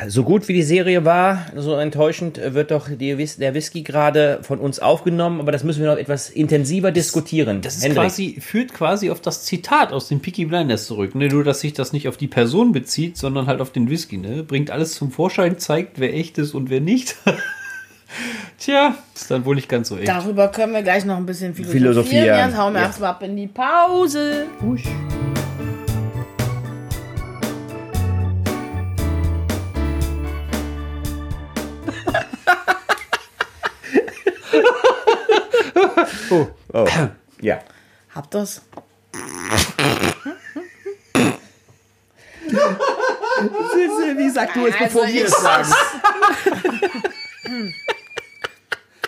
so 0.08 0.22
gut 0.22 0.48
wie 0.48 0.54
die 0.54 0.62
Serie 0.62 1.04
war, 1.04 1.44
so 1.54 1.74
enttäuschend 1.74 2.40
wird 2.42 2.70
doch 2.70 2.88
die, 2.88 3.18
Whis- 3.18 3.36
der 3.36 3.52
Whisky 3.52 3.82
gerade 3.82 4.38
von 4.40 4.60
uns 4.60 4.78
aufgenommen, 4.78 5.40
aber 5.40 5.52
das 5.52 5.62
müssen 5.62 5.82
wir 5.82 5.90
noch 5.90 5.98
etwas 5.98 6.30
intensiver 6.30 6.90
diskutieren. 6.90 7.60
Das 7.60 7.76
ist 7.76 7.82
Hendrik, 7.84 8.04
quasi, 8.04 8.38
führt 8.40 8.72
quasi 8.72 9.10
auf 9.10 9.20
das 9.20 9.44
Zitat 9.44 9.92
aus 9.92 10.08
den 10.08 10.20
Peaky 10.20 10.46
Blinders 10.46 10.86
zurück. 10.86 11.14
Ne? 11.14 11.28
Nur, 11.28 11.44
dass 11.44 11.60
sich 11.60 11.74
das 11.74 11.92
nicht 11.92 12.08
auf 12.08 12.16
die 12.16 12.28
Person 12.28 12.72
bezieht, 12.72 13.18
sondern 13.18 13.46
halt 13.46 13.60
auf 13.60 13.72
den 13.72 13.90
Whisky. 13.90 14.16
Ne? 14.16 14.42
Bringt 14.42 14.70
alles 14.70 14.94
zum 14.94 15.10
Vorschein, 15.10 15.58
zeigt, 15.58 16.00
wer 16.00 16.14
echt 16.14 16.38
ist 16.38 16.54
und 16.54 16.70
wer 16.70 16.80
nicht. 16.80 17.16
Tja, 18.58 18.94
ist 19.14 19.30
dann 19.30 19.44
wohl 19.44 19.54
nicht 19.54 19.68
ganz 19.68 19.88
so 19.90 19.98
echt. 19.98 20.08
Darüber 20.08 20.48
können 20.48 20.72
wir 20.72 20.82
gleich 20.82 21.04
noch 21.04 21.18
ein 21.18 21.26
bisschen 21.26 21.54
philosophieren. 21.54 21.82
Philosophieren, 21.92 22.38
Jetzt 22.48 22.56
hauen 22.56 22.72
wir 22.72 22.80
ja. 22.80 22.86
erstmal 22.86 23.10
ab 23.10 23.22
in 23.22 23.36
die 23.36 23.48
Pause. 23.48 24.46
ja. 37.40 37.60
Habt 38.14 38.34
ihr's? 38.34 38.62
Wie 44.16 44.30
sagst 44.30 44.56
du 44.56 44.66
es, 44.66 44.74
Also 44.80 45.04
ich- 45.04 45.22
es 45.24 45.30
sagen? 45.42 45.72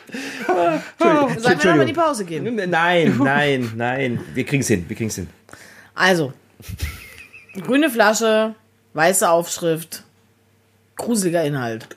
Sollen 0.08 0.82
wir 0.98 1.54
noch 1.56 1.64
mal 1.64 1.80
in 1.82 1.86
die 1.86 1.92
Pause 1.92 2.24
gehen? 2.24 2.54
Nein, 2.70 3.18
nein, 3.22 3.72
nein. 3.76 4.20
Wir 4.34 4.44
kriegen's 4.44 4.68
hin, 4.68 4.84
wir 4.88 4.96
kriegen's 4.96 5.16
hin. 5.16 5.28
Also, 5.94 6.32
grüne 7.66 7.90
Flasche, 7.90 8.54
weiße 8.94 9.28
Aufschrift, 9.28 10.02
gruseliger 10.96 11.44
Inhalt. 11.44 11.88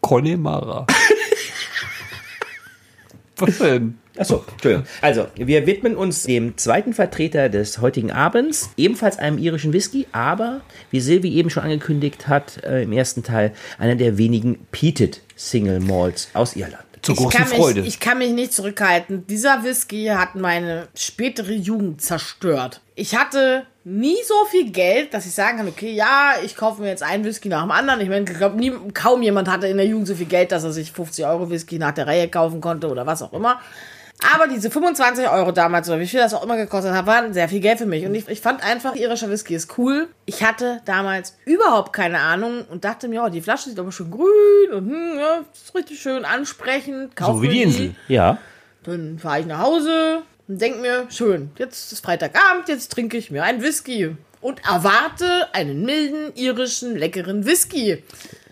Connemara. 0.00 0.86
Was 3.36 3.58
denn? 3.58 3.98
Achso, 4.16 4.44
Entschuldigung. 4.52 4.86
Also, 5.00 5.26
wir 5.34 5.66
widmen 5.66 5.96
uns 5.96 6.22
dem 6.22 6.56
zweiten 6.56 6.92
Vertreter 6.92 7.48
des 7.48 7.80
heutigen 7.80 8.12
Abends, 8.12 8.70
ebenfalls 8.76 9.18
einem 9.18 9.38
irischen 9.38 9.72
Whisky, 9.72 10.06
aber, 10.12 10.60
wie 10.92 11.00
Silvi 11.00 11.32
eben 11.34 11.50
schon 11.50 11.64
angekündigt 11.64 12.28
hat, 12.28 12.62
äh, 12.62 12.82
im 12.84 12.92
ersten 12.92 13.24
Teil, 13.24 13.52
einer 13.78 13.96
der 13.96 14.16
wenigen 14.16 14.66
Peated 14.70 15.20
Single 15.34 15.80
Malts 15.80 16.28
aus 16.32 16.54
Irland. 16.54 16.84
Zur 17.02 17.14
Ich 17.14 17.20
großen 17.20 17.38
kann, 17.40 17.48
Freude. 17.48 17.80
mich, 17.80 17.88
ich 17.88 18.00
kann 18.00 18.18
mich 18.18 18.30
nicht 18.32 18.52
zurückhalten. 18.52 19.26
Dieser 19.26 19.64
Whisky 19.64 20.06
hat 20.06 20.36
meine 20.36 20.88
spätere 20.94 21.52
Jugend 21.52 22.00
zerstört. 22.00 22.80
Ich 22.94 23.16
hatte 23.16 23.66
nie 23.84 24.16
so 24.26 24.46
viel 24.50 24.70
Geld, 24.70 25.12
dass 25.12 25.26
ich 25.26 25.32
sagen 25.32 25.58
kann, 25.58 25.68
okay, 25.68 25.92
ja, 25.92 26.34
ich 26.42 26.56
kaufe 26.56 26.80
mir 26.80 26.88
jetzt 26.88 27.02
einen 27.02 27.24
Whisky 27.24 27.48
nach 27.48 27.62
dem 27.62 27.70
anderen. 27.70 28.00
Ich 28.00 28.08
meine, 28.08 28.24
ich 28.28 28.36
glaube, 28.36 28.58
kaum 28.94 29.22
jemand 29.22 29.48
hatte 29.48 29.68
in 29.68 29.76
der 29.76 29.86
Jugend 29.86 30.08
so 30.08 30.14
viel 30.14 30.26
Geld, 30.26 30.52
dass 30.52 30.64
er 30.64 30.72
sich 30.72 30.90
50 30.92 31.26
Euro 31.26 31.50
Whisky 31.50 31.78
nach 31.78 31.92
der 31.92 32.06
Reihe 32.06 32.28
kaufen 32.28 32.60
konnte 32.60 32.88
oder 32.88 33.06
was 33.06 33.22
auch 33.22 33.32
immer. 33.32 33.60
Aber 34.34 34.46
diese 34.46 34.70
25 34.70 35.28
Euro 35.28 35.52
damals, 35.52 35.88
oder 35.88 36.00
wie 36.00 36.06
viel 36.06 36.20
das 36.20 36.32
auch 36.32 36.44
immer 36.44 36.56
gekostet 36.56 36.94
hat, 36.94 37.04
waren 37.04 37.34
sehr 37.34 37.48
viel 37.48 37.60
Geld 37.60 37.78
für 37.78 37.86
mich. 37.86 38.06
Und 38.06 38.14
ich, 38.14 38.26
ich 38.28 38.40
fand 38.40 38.64
einfach, 38.64 38.94
irischer 38.94 39.28
Whisky 39.28 39.54
ist 39.54 39.76
cool. 39.76 40.08
Ich 40.24 40.42
hatte 40.42 40.80
damals 40.86 41.36
überhaupt 41.44 41.92
keine 41.92 42.20
Ahnung 42.20 42.64
und 42.70 42.84
dachte 42.84 43.08
mir, 43.08 43.22
oh, 43.24 43.28
die 43.28 43.42
Flasche 43.42 43.68
sieht 43.68 43.78
aber 43.78 43.92
schön 43.92 44.10
grün 44.10 44.72
und 44.72 44.88
hm, 44.88 45.18
ja, 45.18 45.40
ist 45.52 45.74
richtig 45.74 46.00
schön 46.00 46.24
ansprechend. 46.24 47.16
Kauf 47.16 47.36
So 47.36 47.42
wie 47.42 47.48
die 47.48 47.62
Insel. 47.62 47.94
Ja. 48.08 48.38
Dann 48.84 49.18
fahre 49.18 49.40
ich 49.40 49.46
nach 49.46 49.60
Hause 49.60 50.22
und 50.48 50.60
denke 50.60 50.78
mir, 50.80 51.06
schön, 51.10 51.50
jetzt 51.58 51.92
ist 51.92 52.04
Freitagabend, 52.04 52.68
jetzt 52.68 52.92
trinke 52.92 53.16
ich 53.16 53.30
mir 53.30 53.42
einen 53.44 53.62
Whisky. 53.62 54.16
Und 54.40 54.62
erwarte 54.64 55.54
einen 55.54 55.86
milden, 55.86 56.34
irischen, 56.34 56.96
leckeren 56.96 57.46
Whisky. 57.46 58.02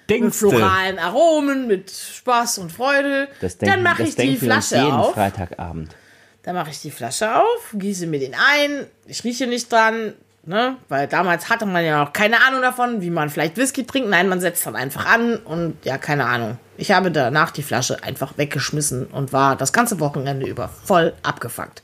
Mit 0.08 0.10
Denkste. 0.10 0.48
floralen 0.48 0.98
Aromen, 0.98 1.66
mit 1.66 1.90
Spaß 1.90 2.58
und 2.58 2.72
Freude. 2.72 3.28
Das 3.40 3.58
Dann 3.58 3.68
denken, 3.68 3.84
mache 3.84 4.02
das 4.02 4.10
ich 4.10 4.16
die 4.16 4.36
Flasche 4.36 4.76
jeden 4.76 4.90
auf. 4.90 5.14
Freitagabend. 5.14 5.94
Dann 6.42 6.54
mache 6.54 6.70
ich 6.70 6.80
die 6.80 6.90
Flasche 6.90 7.36
auf, 7.36 7.74
gieße 7.74 8.06
mir 8.06 8.20
den 8.20 8.34
ein. 8.34 8.86
Ich 9.06 9.22
rieche 9.22 9.46
nicht 9.46 9.70
dran, 9.70 10.14
ne? 10.44 10.76
Weil 10.88 11.06
damals 11.06 11.48
hatte 11.48 11.66
man 11.66 11.84
ja 11.84 12.04
noch 12.04 12.12
keine 12.12 12.44
Ahnung 12.46 12.62
davon, 12.62 13.00
wie 13.00 13.10
man 13.10 13.30
vielleicht 13.30 13.56
Whisky 13.56 13.84
trinkt. 13.84 14.08
Nein, 14.08 14.28
man 14.28 14.40
setzt 14.40 14.66
dann 14.66 14.76
einfach 14.76 15.06
an 15.06 15.36
und 15.36 15.76
ja, 15.84 15.98
keine 15.98 16.26
Ahnung. 16.26 16.58
Ich 16.76 16.90
habe 16.90 17.10
danach 17.10 17.50
die 17.50 17.62
Flasche 17.62 18.02
einfach 18.02 18.36
weggeschmissen 18.38 19.06
und 19.06 19.32
war 19.32 19.56
das 19.56 19.72
ganze 19.72 20.00
Wochenende 20.00 20.46
über 20.46 20.68
voll 20.68 21.12
abgefuckt. 21.22 21.82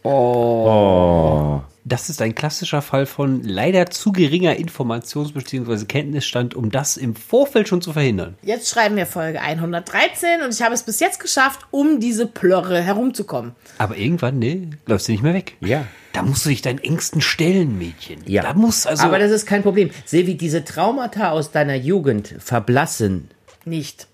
Das 1.88 2.11
ist 2.11 2.21
ein 2.21 2.35
klassischer 2.35 2.83
Fall 2.83 3.07
von 3.07 3.42
leider 3.42 3.87
zu 3.87 4.12
geringer 4.12 4.52
Informations- 4.52 5.33
bzw. 5.33 5.87
Kenntnisstand, 5.87 6.54
um 6.54 6.71
das 6.71 6.99
im 6.99 7.16
Vorfeld 7.16 7.66
schon 7.66 7.80
zu 7.80 7.95
verhindern. 7.95 8.37
Jetzt 8.42 8.68
schreiben 8.68 8.97
wir 8.97 9.07
Folge 9.07 9.40
113 9.40 10.42
und 10.45 10.52
ich 10.52 10.61
habe 10.61 10.75
es 10.75 10.83
bis 10.83 11.00
jetzt 11.00 11.18
geschafft, 11.18 11.61
um 11.71 11.99
diese 11.99 12.26
Plörre 12.26 12.83
herumzukommen. 12.83 13.52
Aber 13.78 13.97
irgendwann, 13.97 14.38
ne, 14.38 14.68
läufst 14.85 15.09
du 15.09 15.12
nicht 15.12 15.23
mehr 15.23 15.33
weg. 15.33 15.57
Ja. 15.61 15.87
Da 16.12 16.21
musst 16.23 16.45
du 16.45 16.50
dich 16.50 16.61
deinen 16.61 16.80
Ängsten 16.80 17.23
stellen, 17.23 17.78
Mädchen. 17.78 18.21
Ja. 18.26 18.42
Da 18.42 18.52
muss 18.52 18.87
also. 18.87 19.04
Aber 19.04 19.18
das 19.18 19.30
ist 19.30 19.47
kein 19.47 19.62
Problem. 19.62 19.90
Silvi, 20.04 20.37
diese 20.37 20.64
Traumata 20.64 21.30
aus 21.30 21.52
deiner 21.52 21.76
Jugend 21.76 22.35
verblassen 22.38 23.30
Nicht. 23.64 24.09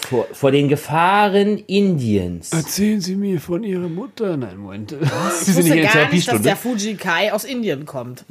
Vor, 0.00 0.26
vor 0.32 0.50
den 0.50 0.68
Gefahren 0.68 1.58
Indiens. 1.66 2.52
Erzählen 2.52 3.00
Sie 3.00 3.16
mir 3.16 3.40
von 3.40 3.64
Ihrer 3.64 3.88
Mutter. 3.88 4.36
Nein, 4.36 4.56
Moment. 4.58 4.92
Ich 4.92 5.56
wusste 5.56 5.80
gar 5.80 6.12
nicht, 6.12 6.28
dass 6.28 6.42
der 6.42 6.56
Fuji 6.56 6.94
Kai 6.94 7.32
aus 7.32 7.44
Indien 7.44 7.84
kommt. 7.84 8.24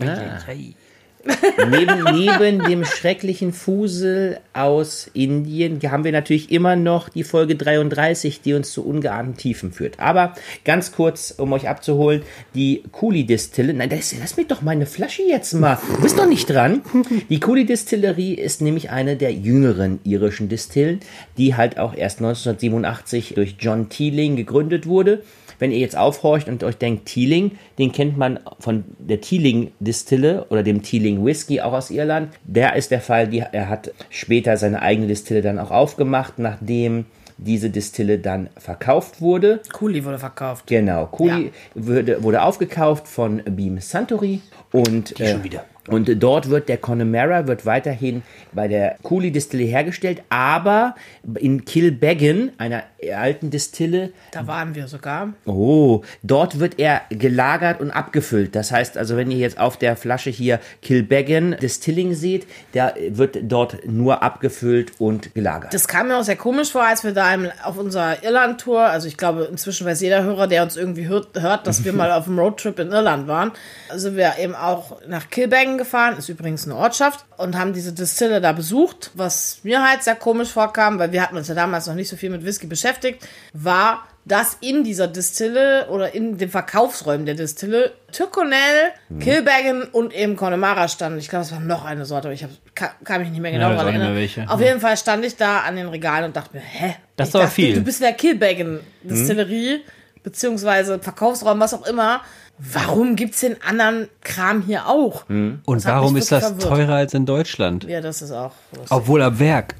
Neben, 1.70 2.04
neben 2.14 2.64
dem 2.64 2.86
schrecklichen 2.86 3.54
Fusel 3.54 4.40
aus 4.54 5.10
Indien 5.14 5.80
haben 5.92 6.04
wir 6.04 6.12
natürlich 6.12 6.52
immer 6.52 6.76
noch 6.76 7.10
die 7.10 7.24
Folge 7.24 7.56
33, 7.56 8.42
die 8.42 8.54
uns 8.54 8.72
zu 8.72 8.86
ungeahnten 8.86 9.38
Tiefen 9.38 9.72
führt. 9.72 10.00
Aber 10.00 10.34
ganz 10.66 10.92
kurz, 10.92 11.34
um 11.38 11.54
euch 11.54 11.68
abzuholen, 11.68 12.22
die 12.54 12.84
Cooley-Distille, 12.92 13.74
nein, 13.74 13.90
das, 13.90 14.16
lass 14.20 14.38
mir 14.38 14.46
doch 14.46 14.62
meine 14.62 14.86
Flasche 14.86 15.24
jetzt 15.24 15.54
mal. 15.54 15.78
Du 15.96 16.02
bist 16.02 16.18
doch 16.18 16.28
nicht 16.28 16.50
dran. 16.50 16.82
Die 17.30 17.40
Cooley-Distillerie 17.40 18.34
ist 18.34 18.62
nämlich 18.62 18.90
eine 18.90 19.16
der 19.16 19.34
jüngeren 19.34 20.00
irischen 20.04 20.50
Distillen, 20.50 21.00
die 21.38 21.56
halt 21.56 21.78
auch 21.78 21.94
erst 21.94 22.20
1987 22.20 23.34
durch 23.36 23.56
John 23.60 23.90
Teeling 23.90 24.36
gegründet 24.36 24.88
wurde. 24.88 25.24
Wenn 25.60 25.72
ihr 25.72 25.80
jetzt 25.80 25.98
aufhorcht 25.98 26.48
und 26.48 26.64
euch 26.64 26.78
denkt, 26.78 27.06
Teeling, 27.06 27.58
den 27.78 27.92
kennt 27.92 28.18
man 28.18 28.40
von 28.60 28.86
der 29.00 29.22
Teeling-Distille 29.22 30.46
oder 30.50 30.64
dem 30.64 30.84
Teeling 30.84 31.26
Whisky 31.26 31.62
auch 31.62 31.74
aus 31.74 31.92
Irland. 31.92 32.30
Der 32.44 32.76
ist 32.76 32.92
der 32.92 33.02
Fall, 33.02 33.28
die, 33.28 33.40
er 33.40 33.70
hat 33.70 33.92
später 34.10 34.58
seine 34.58 34.82
eigene 34.82 35.08
Distille 35.08 35.42
dann 35.42 35.60
auch 35.60 35.72
aufgemacht, 35.72 36.40
nachdem 36.40 37.06
diese 37.38 37.70
Distille 37.70 38.20
dann 38.20 38.50
verkauft 38.58 39.22
wurde. 39.22 39.62
Cooley 39.72 40.04
wurde 40.04 40.20
verkauft. 40.20 40.66
Genau, 40.68 41.06
Cooley 41.08 41.52
wurde, 41.76 42.24
wurde 42.24 42.42
aufgekauft 42.42 43.08
von 43.08 43.44
Beam 43.46 43.80
Suntory 43.80 44.42
und 44.72 45.20
äh, 45.20 45.34
schon 45.34 45.44
wieder. 45.44 45.64
Und 45.88 46.22
dort 46.22 46.50
wird 46.50 46.70
der 46.70 46.78
Connemara 46.78 47.48
wird 47.48 47.66
weiterhin 47.66 48.24
bei 48.52 48.68
der 48.68 48.98
Cooley 49.04 49.32
Distille 49.32 49.64
hergestellt, 49.64 50.22
aber 50.30 50.96
in 51.40 51.66
Kilbeggan, 51.66 52.52
einer 52.58 52.84
alten 53.16 53.50
Distille, 53.50 54.12
Da 54.32 54.48
waren 54.48 54.76
wir 54.76 54.88
sogar. 54.88 55.34
Oh, 55.46 56.02
dort 56.24 56.60
wird 56.60 56.80
er 56.80 57.02
gelagert 57.10 57.80
und 57.80 57.92
abgefüllt. 57.92 58.56
Das 58.56 58.72
heißt 58.72 58.98
also, 58.98 59.16
wenn 59.18 59.32
ihr 59.32 59.38
jetzt 59.38 59.60
auf 59.60 59.78
der 59.78 59.96
Flasche 59.96 60.30
hier 60.30 60.60
Kilbeggan 60.82 61.56
Distilling 61.62 62.14
seht, 62.14 62.48
der 62.74 62.96
wird 63.10 63.38
dort 63.44 63.88
nur 63.88 64.24
abgefüllt 64.24 64.94
und 65.00 65.34
gelagert. 65.34 65.74
Das 65.74 65.88
kam 65.88 66.10
mir 66.10 66.18
auch 66.18 66.24
sehr 66.24 66.36
komisch 66.36 66.72
vor, 66.72 66.86
als 66.86 67.04
wir 67.04 67.14
da 67.14 67.36
auf 67.64 67.78
unserer 67.78 68.24
Irland-Tour, 68.24 68.82
also 68.82 69.08
ich 69.08 69.18
glaube, 69.18 69.48
inzwischen 69.50 69.86
weiß 69.86 70.02
jeder 70.02 70.24
Hörer, 70.24 70.48
der 70.48 70.64
uns 70.64 70.76
irgendwie 70.76 71.08
hört, 71.08 71.40
hört 71.40 71.68
dass 71.68 71.86
wir 71.86 71.94
mal 71.94 72.12
auf 72.12 72.28
einem 72.28 72.40
Roadtrip 72.40 72.80
in 72.80 72.92
Irland 72.92 73.28
waren, 73.28 73.52
sind 73.94 74.18
wir 74.18 74.34
eben 74.40 74.56
auch 74.56 74.98
nach 75.08 75.30
Kilbeggan 75.30 75.77
gefahren, 75.78 76.18
ist 76.18 76.30
übrigens 76.30 76.66
eine 76.66 76.76
Ortschaft, 76.76 77.26
und 77.38 77.58
haben 77.58 77.74
diese 77.74 77.94
Distille 77.94 78.42
da 78.42 78.52
besucht. 78.52 79.12
Was 79.14 79.60
mir 79.64 79.88
halt 79.88 80.04
sehr 80.04 80.16
komisch 80.16 80.50
vorkam, 80.50 81.00
weil 81.00 81.12
wir 81.12 81.22
hatten 81.22 81.38
uns 81.38 81.48
ja 81.48 81.56
damals 81.56 81.88
noch 81.88 81.96
nicht 81.96 82.10
so 82.10 82.16
viel 82.16 82.30
mit 82.30 82.44
Whisky 82.44 82.68
beschäftigt, 82.68 83.26
war, 83.54 84.04
dass 84.28 84.58
in 84.60 84.84
dieser 84.84 85.08
Distille 85.08 85.88
oder 85.90 86.14
in 86.14 86.38
den 86.38 86.50
Verkaufsräumen 86.50 87.26
der 87.26 87.36
Distille 87.36 87.94
Tyrconnell, 88.12 88.92
Kilbeggan 89.20 89.84
und 89.84 90.14
eben 90.14 90.36
Connemara 90.36 90.88
standen. 90.90 91.20
Ich 91.20 91.30
glaube, 91.30 91.46
es 91.46 91.52
war 91.52 91.62
noch 91.62 91.86
eine 91.86 92.06
Sorte, 92.06 92.28
aber 92.28 92.34
ich 92.34 92.44
hab, 92.44 92.50
kann, 92.76 92.90
kann 93.06 93.22
mich 93.22 93.30
nicht 93.30 93.40
mehr 93.40 93.52
genau 93.52 93.70
daran 93.70 93.86
mehr 93.86 93.94
erinnern. 93.94 94.16
welche. 94.16 94.50
Auf 94.50 94.60
jeden 94.60 94.82
Fall 94.82 94.98
stand 94.98 95.24
ich 95.24 95.38
da 95.38 95.62
an 95.62 95.78
den 95.78 95.88
Regalen 95.88 96.26
und 96.26 96.36
dachte 96.36 96.58
mir, 96.58 96.62
hä? 96.62 96.96
Das 97.16 97.32
dachte, 97.32 97.48
viel. 97.48 97.76
Du 97.76 97.82
bist 97.82 98.02
in 98.02 98.08
der 98.08 98.14
Kilbeggan 98.14 98.82
Distillerie, 99.04 99.82
beziehungsweise 100.24 101.00
Verkaufsraum, 101.00 101.60
was 101.62 101.74
auch 101.74 101.88
immer. 101.88 102.22
Warum 102.60 103.16
gibt's 103.16 103.42
den 103.42 103.62
anderen 103.62 104.08
Kram 104.22 104.62
hier 104.64 104.88
auch? 104.88 105.26
Und 105.30 105.62
Das 105.68 105.86
hat 105.86 105.96
warum 105.96 106.16
ist 106.18 106.32
das 106.32 106.44
verwirrt. 106.46 106.68
teurer 106.68 106.94
als 106.96 107.14
in 107.14 107.26
Deutschland? 107.26 107.84
Ja, 107.84 108.02
das 108.02 108.22
ist 108.22 108.32
auch. 108.32 108.52
lustig. 108.72 108.92
Obwohl 108.92 109.22
ab 109.22 109.38
Werk. 109.40 109.76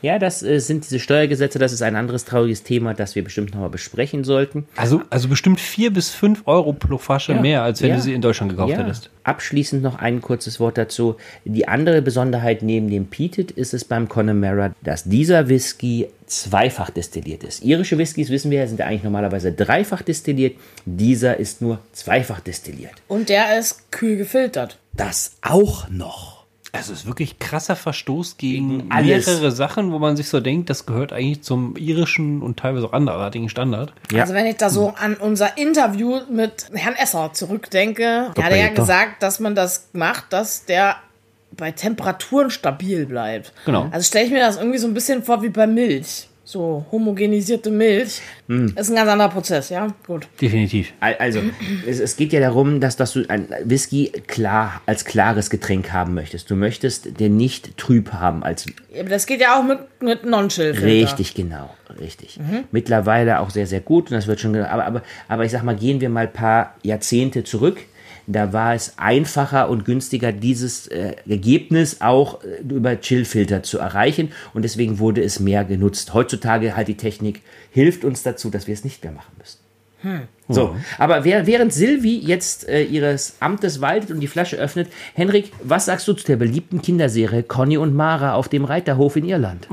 Ja, 0.00 0.18
das 0.18 0.42
äh, 0.42 0.60
sind 0.60 0.84
diese 0.84 1.00
Steuergesetze, 1.00 1.58
das 1.58 1.72
ist 1.72 1.82
ein 1.82 1.96
anderes 1.96 2.24
trauriges 2.24 2.62
Thema, 2.62 2.94
das 2.94 3.14
wir 3.16 3.24
bestimmt 3.24 3.52
nochmal 3.52 3.68
besprechen 3.70 4.22
sollten. 4.24 4.66
Also, 4.76 5.02
also 5.10 5.28
bestimmt 5.28 5.60
vier 5.60 5.92
bis 5.92 6.10
fünf 6.10 6.42
Euro 6.46 6.72
pro 6.72 6.98
Flasche 6.98 7.34
mehr, 7.34 7.62
als 7.62 7.82
wenn 7.82 7.90
Ja. 7.90 7.96
du 7.96 8.02
sie 8.02 8.12
in 8.14 8.22
Deutschland 8.22 8.52
gekauft 8.52 8.72
Ja. 8.72 8.78
hättest. 8.78 9.10
Abschließend 9.24 9.82
noch 9.82 9.98
ein 9.98 10.22
kurzes 10.22 10.60
Wort 10.60 10.78
dazu. 10.78 11.16
Die 11.44 11.66
andere 11.68 12.00
Besonderheit 12.00 12.62
neben 12.62 12.88
dem 12.88 13.06
Peated 13.06 13.50
ist 13.50 13.74
es 13.74 13.84
beim 13.84 14.08
Connemara, 14.08 14.72
dass 14.82 15.04
dieser 15.04 15.48
Whisky 15.48 16.06
zweifach 16.26 16.90
destilliert 16.90 17.42
ist. 17.42 17.64
Irische 17.64 17.98
Whiskys, 17.98 18.30
wissen 18.30 18.50
wir, 18.50 18.66
sind 18.68 18.78
ja 18.80 18.86
eigentlich 18.86 19.02
normalerweise 19.04 19.50
dreifach 19.52 20.02
destilliert. 20.02 20.56
Dieser 20.86 21.38
ist 21.38 21.60
nur 21.60 21.78
zweifach 21.92 22.40
destilliert. 22.40 22.92
Und 23.08 23.28
der 23.28 23.58
ist 23.58 23.90
kühl 23.90 24.16
gefiltert. 24.16 24.78
Das 24.94 25.32
auch 25.42 25.88
noch. 25.90 26.37
Also 26.72 26.92
es 26.92 27.00
ist 27.00 27.06
wirklich 27.06 27.38
krasser 27.38 27.76
Verstoß 27.76 28.36
gegen 28.36 28.90
alles. 28.90 29.26
mehrere 29.26 29.50
Sachen, 29.52 29.90
wo 29.90 29.98
man 29.98 30.16
sich 30.16 30.28
so 30.28 30.40
denkt, 30.40 30.68
das 30.68 30.84
gehört 30.84 31.12
eigentlich 31.12 31.42
zum 31.42 31.76
irischen 31.76 32.42
und 32.42 32.58
teilweise 32.58 32.86
auch 32.86 32.92
anderartigen 32.92 33.48
Standard. 33.48 33.92
Ja. 34.12 34.22
Also 34.22 34.34
wenn 34.34 34.46
ich 34.46 34.56
da 34.56 34.68
so 34.68 34.92
an 35.00 35.14
unser 35.14 35.56
Interview 35.56 36.20
mit 36.30 36.66
Herrn 36.74 36.94
Esser 36.94 37.32
zurückdenke, 37.32 38.32
der 38.36 38.44
hat 38.44 38.52
ja 38.52 38.58
Doppelter. 38.58 38.74
gesagt, 38.74 39.22
dass 39.22 39.40
man 39.40 39.54
das 39.54 39.88
macht, 39.92 40.32
dass 40.32 40.66
der 40.66 40.96
bei 41.52 41.72
Temperaturen 41.72 42.50
stabil 42.50 43.06
bleibt. 43.06 43.52
Genau. 43.64 43.88
Also 43.90 44.06
stelle 44.06 44.26
ich 44.26 44.30
mir 44.30 44.40
das 44.40 44.56
irgendwie 44.58 44.78
so 44.78 44.86
ein 44.86 44.94
bisschen 44.94 45.22
vor 45.22 45.42
wie 45.42 45.48
bei 45.48 45.66
Milch. 45.66 46.27
So 46.50 46.86
homogenisierte 46.90 47.70
Milch. 47.70 48.22
Ist 48.48 48.88
ein 48.88 48.94
ganz 48.96 49.10
anderer 49.10 49.28
Prozess, 49.28 49.68
ja? 49.68 49.88
Gut. 50.06 50.26
Definitiv. 50.40 50.94
Al- 50.98 51.16
Also, 51.18 51.40
es, 51.86 52.00
es 52.00 52.16
geht 52.16 52.32
ja 52.32 52.40
darum, 52.40 52.80
dass, 52.80 52.96
dass 52.96 53.12
du 53.12 53.26
ein 53.28 53.48
Whisky 53.64 54.10
klar 54.26 54.80
als 54.86 55.04
klares 55.04 55.50
Getränk 55.50 55.92
haben 55.92 56.14
möchtest. 56.14 56.50
Du 56.50 56.56
möchtest 56.56 57.20
den 57.20 57.36
nicht 57.36 57.76
trüb 57.76 58.14
haben 58.14 58.42
als 58.42 58.64
Aber 58.98 59.10
das 59.10 59.26
geht 59.26 59.42
ja 59.42 59.58
auch 59.58 59.62
mit, 59.62 59.78
mit 60.00 60.24
Non-Chill. 60.24 60.70
Richtig, 60.70 61.34
genau, 61.34 61.68
richtig. 62.00 62.40
Mittlerweile 62.72 63.40
auch 63.40 63.50
sehr, 63.50 63.66
sehr 63.66 63.80
gut 63.80 64.06
und 64.10 64.12
das 64.16 64.26
wird 64.26 64.40
schon, 64.40 64.56
aber, 64.56 64.86
aber, 64.86 65.02
aber 65.28 65.44
ich 65.44 65.52
sag 65.52 65.64
mal, 65.64 65.76
gehen 65.76 66.00
wir 66.00 66.08
mal 66.08 66.28
ein 66.28 66.32
paar 66.32 66.76
Jahrzehnte 66.82 67.44
zurück. 67.44 67.76
Da 68.30 68.52
war 68.52 68.74
es 68.74 68.92
einfacher 68.98 69.70
und 69.70 69.86
günstiger, 69.86 70.32
dieses 70.32 70.86
äh, 70.88 71.14
Ergebnis 71.26 72.02
auch 72.02 72.44
äh, 72.44 72.60
über 72.68 72.94
Chillfilter 73.00 73.62
zu 73.62 73.78
erreichen 73.78 74.32
und 74.52 74.62
deswegen 74.62 74.98
wurde 74.98 75.22
es 75.22 75.40
mehr 75.40 75.64
genutzt. 75.64 76.12
Heutzutage 76.12 76.76
halt 76.76 76.88
die 76.88 76.96
Technik 76.96 77.40
hilft 77.70 78.04
uns 78.04 78.22
dazu, 78.22 78.50
dass 78.50 78.66
wir 78.66 78.74
es 78.74 78.84
nicht 78.84 79.02
mehr 79.02 79.12
machen 79.12 79.32
müssen. 79.38 79.58
So, 80.48 80.76
aber 80.98 81.24
wer- 81.24 81.46
während 81.46 81.72
Silvi 81.72 82.18
jetzt 82.18 82.68
äh, 82.68 82.84
ihres 82.84 83.36
Amtes 83.40 83.80
waltet 83.80 84.10
und 84.12 84.20
die 84.20 84.28
Flasche 84.28 84.56
öffnet, 84.56 84.88
Henrik, 85.14 85.50
was 85.62 85.86
sagst 85.86 86.06
du 86.06 86.12
zu 86.12 86.24
der 86.26 86.36
beliebten 86.36 86.80
Kinderserie 86.82 87.42
Conny 87.42 87.78
und 87.78 87.96
Mara 87.96 88.34
auf 88.34 88.48
dem 88.48 88.64
Reiterhof 88.64 89.16
in 89.16 89.24
Irland? 89.24 89.66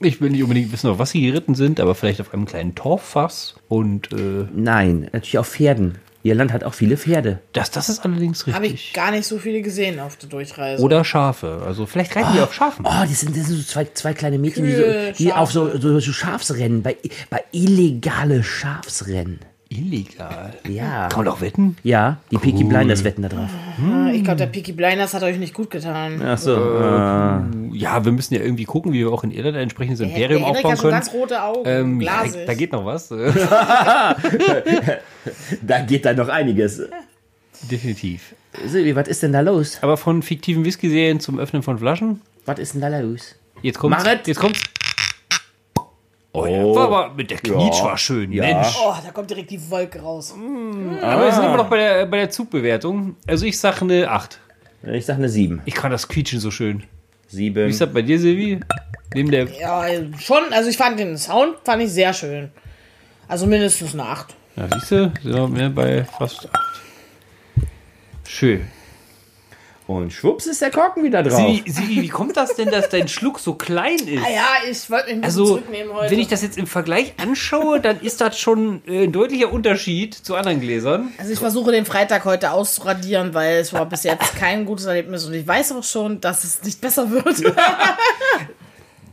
Ich 0.00 0.20
will 0.20 0.30
nicht 0.30 0.42
unbedingt 0.42 0.72
wissen, 0.72 0.90
auf 0.90 0.98
was 0.98 1.10
sie 1.12 1.20
geritten 1.22 1.54
sind, 1.54 1.78
aber 1.80 1.94
vielleicht 1.94 2.20
auf 2.20 2.34
einem 2.34 2.44
kleinen 2.46 2.74
Torffass. 2.74 3.54
Und 3.68 4.12
äh, 4.12 4.46
Nein, 4.54 5.08
natürlich 5.12 5.38
auf 5.38 5.48
Pferden. 5.48 5.98
Irland 6.28 6.52
hat 6.52 6.64
auch 6.64 6.74
viele 6.74 6.96
Pferde. 6.96 7.40
das, 7.52 7.70
das 7.70 7.88
ist 7.88 8.04
allerdings 8.04 8.46
Habe 8.46 8.66
ich 8.66 8.72
richtig. 8.74 8.92
gar 8.92 9.10
nicht 9.10 9.26
so 9.26 9.38
viele 9.38 9.62
gesehen 9.62 10.00
auf 10.00 10.16
der 10.16 10.28
Durchreise. 10.28 10.82
Oder 10.82 11.04
Schafe. 11.04 11.62
Also 11.64 11.86
vielleicht 11.86 12.14
reiten 12.16 12.32
die 12.34 12.40
auf 12.40 12.52
Schafen. 12.52 12.84
Oh, 12.86 13.02
das 13.02 13.20
sind, 13.20 13.36
das 13.36 13.46
sind 13.46 13.56
so 13.56 13.62
zwei, 13.62 13.86
zwei 13.92 14.14
kleine 14.14 14.38
Mädchen, 14.38 14.64
die, 14.64 14.72
Kühe, 14.72 15.12
so, 15.12 15.24
die 15.24 15.32
auf 15.32 15.52
so, 15.52 15.78
so, 15.78 16.00
so 16.00 16.12
Schafsrennen, 16.12 16.82
bei, 16.82 16.96
bei 17.30 17.42
illegale 17.52 18.42
Schafsrennen. 18.42 19.40
Illegal. 19.68 20.54
Ja. 20.68 21.08
Kann 21.08 21.24
man 21.24 21.26
doch 21.26 21.40
wetten? 21.40 21.76
Ja, 21.82 22.18
die 22.30 22.38
Peaky 22.38 22.62
Blinders 22.64 23.02
wetten 23.02 23.22
da 23.22 23.28
drauf. 23.28 23.50
ich 24.12 24.22
glaube, 24.22 24.36
der 24.36 24.46
Peaky 24.46 24.72
Blinders 24.72 25.12
hat 25.12 25.24
euch 25.24 25.38
nicht 25.38 25.54
gut 25.54 25.70
getan. 25.70 26.22
Ach 26.24 26.38
so. 26.38 26.54
Ja, 27.72 28.04
wir 28.04 28.12
müssen 28.12 28.34
ja 28.34 28.40
irgendwie 28.42 28.64
gucken, 28.64 28.92
wie 28.92 29.00
wir 29.00 29.10
auch 29.10 29.24
in 29.24 29.32
Irland 29.32 29.56
ein 29.56 29.62
entsprechendes 29.64 29.98
Der 29.98 30.08
Imperium 30.08 30.44
Henrik 30.44 30.56
aufbauen 30.64 30.72
hat 30.72 30.78
so 30.78 30.82
können. 30.82 30.92
ganz 30.94 31.12
rote 31.12 31.42
Augen, 31.42 31.62
Ähm, 31.64 32.00
ja, 32.00 32.22
da 32.46 32.54
geht 32.54 32.72
noch 32.72 32.84
was. 32.86 33.08
Da 35.62 35.80
geht 35.80 36.04
da 36.04 36.12
noch 36.14 36.28
einiges. 36.28 36.82
Definitiv. 37.70 38.34
Silvi, 38.66 38.94
was 38.94 39.08
ist 39.08 39.22
denn 39.22 39.32
da 39.32 39.40
los? 39.40 39.78
Aber 39.82 39.96
von 39.96 40.22
fiktiven 40.22 40.64
Whisky-Serien 40.64 41.20
zum 41.20 41.38
Öffnen 41.38 41.62
von 41.62 41.78
Flaschen. 41.78 42.20
Was 42.44 42.58
ist 42.58 42.74
denn 42.74 42.80
da 42.80 42.88
los? 43.00 43.34
Jetzt 43.62 43.78
kommt's. 43.78 44.04
Marit? 44.04 44.26
Jetzt 44.28 44.38
kommt's. 44.38 44.60
Oh, 46.36 46.44
ja. 46.44 46.62
War 46.64 46.84
aber 46.84 47.14
mit 47.14 47.30
der 47.30 47.38
Knietsch 47.38 47.82
war 47.82 47.96
schön. 47.96 48.28
Mensch. 48.28 48.76
Oh, 48.78 48.92
da 49.02 49.10
kommt 49.10 49.30
direkt 49.30 49.50
die 49.50 49.70
Wolke 49.70 50.00
raus. 50.00 50.34
Aber 51.02 51.24
wir 51.24 51.32
sind 51.32 51.44
immer 51.44 51.56
noch 51.56 51.70
bei 51.70 51.78
der, 51.78 52.06
bei 52.06 52.18
der 52.18 52.30
Zugbewertung. 52.30 53.16
Also 53.26 53.46
ich 53.46 53.58
sage 53.58 53.80
eine 53.80 54.10
8. 54.10 54.38
Ich 54.92 55.06
sag 55.06 55.16
eine 55.16 55.30
7. 55.30 55.62
Ich 55.64 55.74
kann 55.74 55.90
das 55.90 56.06
Quietschen 56.06 56.38
so 56.38 56.50
schön. 56.50 56.82
7. 57.28 57.66
Wie 57.66 57.70
ist 57.70 57.80
das 57.80 57.90
bei 57.90 58.02
dir, 58.02 58.18
Silvi? 58.18 58.60
Neben 59.14 59.30
der. 59.30 59.46
Ja, 59.58 59.84
schon. 60.18 60.52
Also 60.52 60.68
ich 60.68 60.76
fand 60.76 60.98
den 61.00 61.16
Sound 61.16 61.56
fand 61.64 61.82
ich 61.82 61.90
sehr 61.90 62.12
schön. 62.12 62.50
Also 63.28 63.46
mindestens 63.46 63.94
eine 63.94 64.04
8. 64.04 64.34
Ja, 64.56 64.68
siehst 64.74 64.90
du, 64.90 65.12
sind 65.22 65.34
wir 65.34 65.48
mehr 65.48 65.70
bei 65.70 66.04
fast 66.04 66.48
8. 66.52 66.60
Schön. 68.24 68.68
Und 69.86 70.12
schwupps 70.12 70.46
ist 70.46 70.60
der 70.62 70.72
Korken 70.72 71.04
wieder 71.04 71.22
drauf. 71.22 71.36
Silvi, 71.38 71.62
Silvi, 71.70 72.02
wie 72.02 72.08
kommt 72.08 72.36
das 72.36 72.56
denn, 72.56 72.70
dass 72.72 72.88
dein 72.88 73.06
Schluck 73.06 73.38
so 73.38 73.54
klein 73.54 73.94
ist? 73.98 74.20
Ah 74.26 74.30
ja, 74.30 74.46
ich 74.68 74.90
wollte 74.90 75.06
mich 75.06 75.14
ein 75.14 75.20
bisschen 75.20 75.24
Also, 75.24 75.46
zurücknehmen 75.46 75.94
heute. 75.94 76.10
wenn 76.10 76.18
ich 76.18 76.26
das 76.26 76.42
jetzt 76.42 76.58
im 76.58 76.66
Vergleich 76.66 77.14
anschaue, 77.22 77.80
dann 77.80 78.00
ist 78.00 78.20
das 78.20 78.36
schon 78.36 78.82
äh, 78.88 79.04
ein 79.04 79.12
deutlicher 79.12 79.52
Unterschied 79.52 80.14
zu 80.14 80.34
anderen 80.34 80.60
Gläsern. 80.60 81.12
also 81.18 81.32
ich 81.32 81.38
versuche 81.38 81.70
den 81.70 81.84
Freitag 81.84 82.24
heute 82.24 82.50
auszuradieren, 82.50 83.32
weil 83.32 83.58
es 83.58 83.72
war 83.72 83.86
bis 83.86 84.02
jetzt 84.02 84.34
kein 84.36 84.64
gutes 84.64 84.86
Erlebnis 84.86 85.24
und 85.24 85.34
ich 85.34 85.46
weiß 85.46 85.70
auch 85.70 85.84
schon, 85.84 86.20
dass 86.20 86.42
es 86.42 86.64
nicht 86.64 86.80
besser 86.80 87.10
wird. 87.10 87.42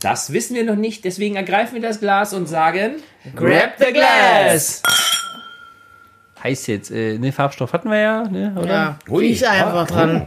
Das 0.00 0.34
wissen 0.34 0.54
wir 0.54 0.64
noch 0.64 0.76
nicht, 0.76 1.02
deswegen 1.06 1.36
ergreifen 1.36 1.76
wir 1.76 1.80
das 1.80 1.98
Glas 1.98 2.34
und 2.34 2.46
sagen: 2.46 2.96
Grab 3.34 3.76
the 3.78 3.90
glass! 3.90 4.82
Heißt 6.42 6.68
jetzt, 6.68 6.90
äh, 6.90 7.16
ne, 7.16 7.32
Farbstoff 7.32 7.72
hatten 7.72 7.88
wir 7.90 7.98
ja, 7.98 8.22
ne, 8.28 8.54
oder? 8.60 8.68
ja, 8.68 8.98
riech 9.10 9.48
einfach 9.48 9.86
dran. 9.86 10.26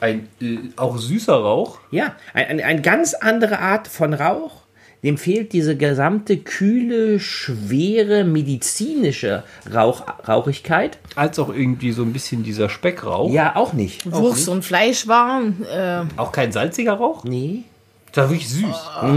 Ein 0.00 0.28
äh, 0.40 0.58
auch 0.76 0.98
süßer 0.98 1.34
Rauch. 1.34 1.78
Ja, 1.90 2.14
ein, 2.34 2.46
ein, 2.46 2.60
eine 2.60 2.82
ganz 2.82 3.14
andere 3.14 3.58
Art 3.58 3.88
von 3.88 4.14
Rauch. 4.14 4.62
Dem 5.02 5.18
fehlt 5.18 5.52
diese 5.52 5.76
gesamte 5.76 6.36
kühle, 6.36 7.18
schwere, 7.18 8.22
medizinische 8.22 9.42
Rauch, 9.72 10.04
Rauchigkeit. 10.28 10.98
Als 11.16 11.40
auch 11.40 11.48
irgendwie 11.48 11.90
so 11.90 12.02
ein 12.02 12.12
bisschen 12.12 12.44
dieser 12.44 12.68
Speckrauch. 12.68 13.32
Ja, 13.32 13.56
auch 13.56 13.72
nicht. 13.72 14.10
Wurst 14.10 14.48
und 14.48 14.64
Fleisch 14.64 15.08
waren. 15.08 15.64
Äh, 15.64 16.04
Auch 16.16 16.30
kein 16.30 16.52
salziger 16.52 16.92
Rauch. 16.94 17.24
Nee. 17.24 17.64
Das 18.12 18.24
war 18.24 18.30
wirklich 18.30 18.48
süß. 18.48 18.76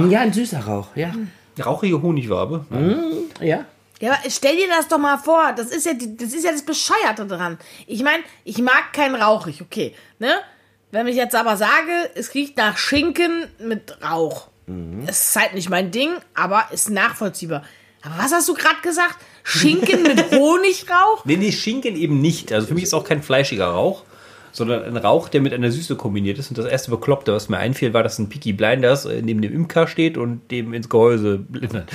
Ja, 0.09 0.21
ein 0.21 0.33
süßer 0.33 0.61
Rauch, 0.61 0.87
ja. 0.95 1.13
Rauchige 1.63 2.01
Honigwabe. 2.01 2.65
Ja. 3.41 3.65
Ja, 4.01 4.12
aber 4.12 4.29
stell 4.29 4.58
dir 4.58 4.67
das 4.67 4.88
doch 4.88 4.97
mal 4.97 5.17
vor. 5.17 5.53
Das 5.55 5.67
ist 5.67 5.86
ja, 5.86 5.93
die, 5.93 6.17
das 6.17 6.34
ist 6.34 6.43
ja 6.43 6.51
das 6.51 6.63
Bescheuerte 6.63 7.25
dran. 7.25 7.58
Ich 7.88 8.03
meine, 8.03 8.23
ich 8.43 8.58
mag 8.60 8.93
keinen 8.93 9.15
rauchig, 9.15 9.62
okay. 9.62 9.93
Ne? 10.19 10.34
Wenn 10.91 11.08
ich 11.08 11.15
jetzt 11.15 11.36
aber 11.36 11.58
sage, 11.58 12.10
es 12.15 12.34
riecht 12.34 12.58
nach 12.58 12.77
Schinken 12.77 13.47
mit 13.60 13.97
Rauch. 14.03 14.49
Es 15.05 15.29
ist 15.29 15.36
halt 15.36 15.53
nicht 15.53 15.69
mein 15.69 15.91
Ding, 15.91 16.13
aber 16.34 16.65
ist 16.71 16.89
nachvollziehbar. 16.89 17.63
Aber 18.01 18.15
was 18.17 18.31
hast 18.31 18.49
du 18.49 18.53
gerade 18.53 18.81
gesagt? 18.81 19.17
Schinken 19.43 20.03
mit 20.03 20.31
Honigrauch? 20.31 21.23
Nee, 21.25 21.38
nee, 21.38 21.51
Schinken 21.51 21.95
eben 21.95 22.19
nicht. 22.19 22.51
Also 22.51 22.67
für 22.67 22.73
mich 22.73 22.84
ist 22.84 22.93
auch 22.93 23.03
kein 23.03 23.21
fleischiger 23.21 23.67
Rauch, 23.67 24.03
sondern 24.51 24.84
ein 24.84 24.97
Rauch, 24.97 25.29
der 25.29 25.41
mit 25.41 25.53
einer 25.53 25.71
Süße 25.71 25.95
kombiniert 25.95 26.39
ist. 26.39 26.49
Und 26.49 26.58
das 26.58 26.65
erste 26.65 26.89
Bekloppte, 26.91 27.34
was 27.34 27.47
mir 27.47 27.58
einfiel, 27.58 27.93
war, 27.93 28.01
dass 28.01 28.17
ein 28.17 28.29
Peaky 28.29 28.53
Blinders 28.53 29.05
äh, 29.05 29.21
neben 29.21 29.41
dem 29.41 29.53
Imker 29.53 29.88
steht 29.88 30.17
und 30.17 30.49
dem 30.49 30.73
ins 30.73 30.89
Gehäuse 30.89 31.38
blindert. 31.38 31.91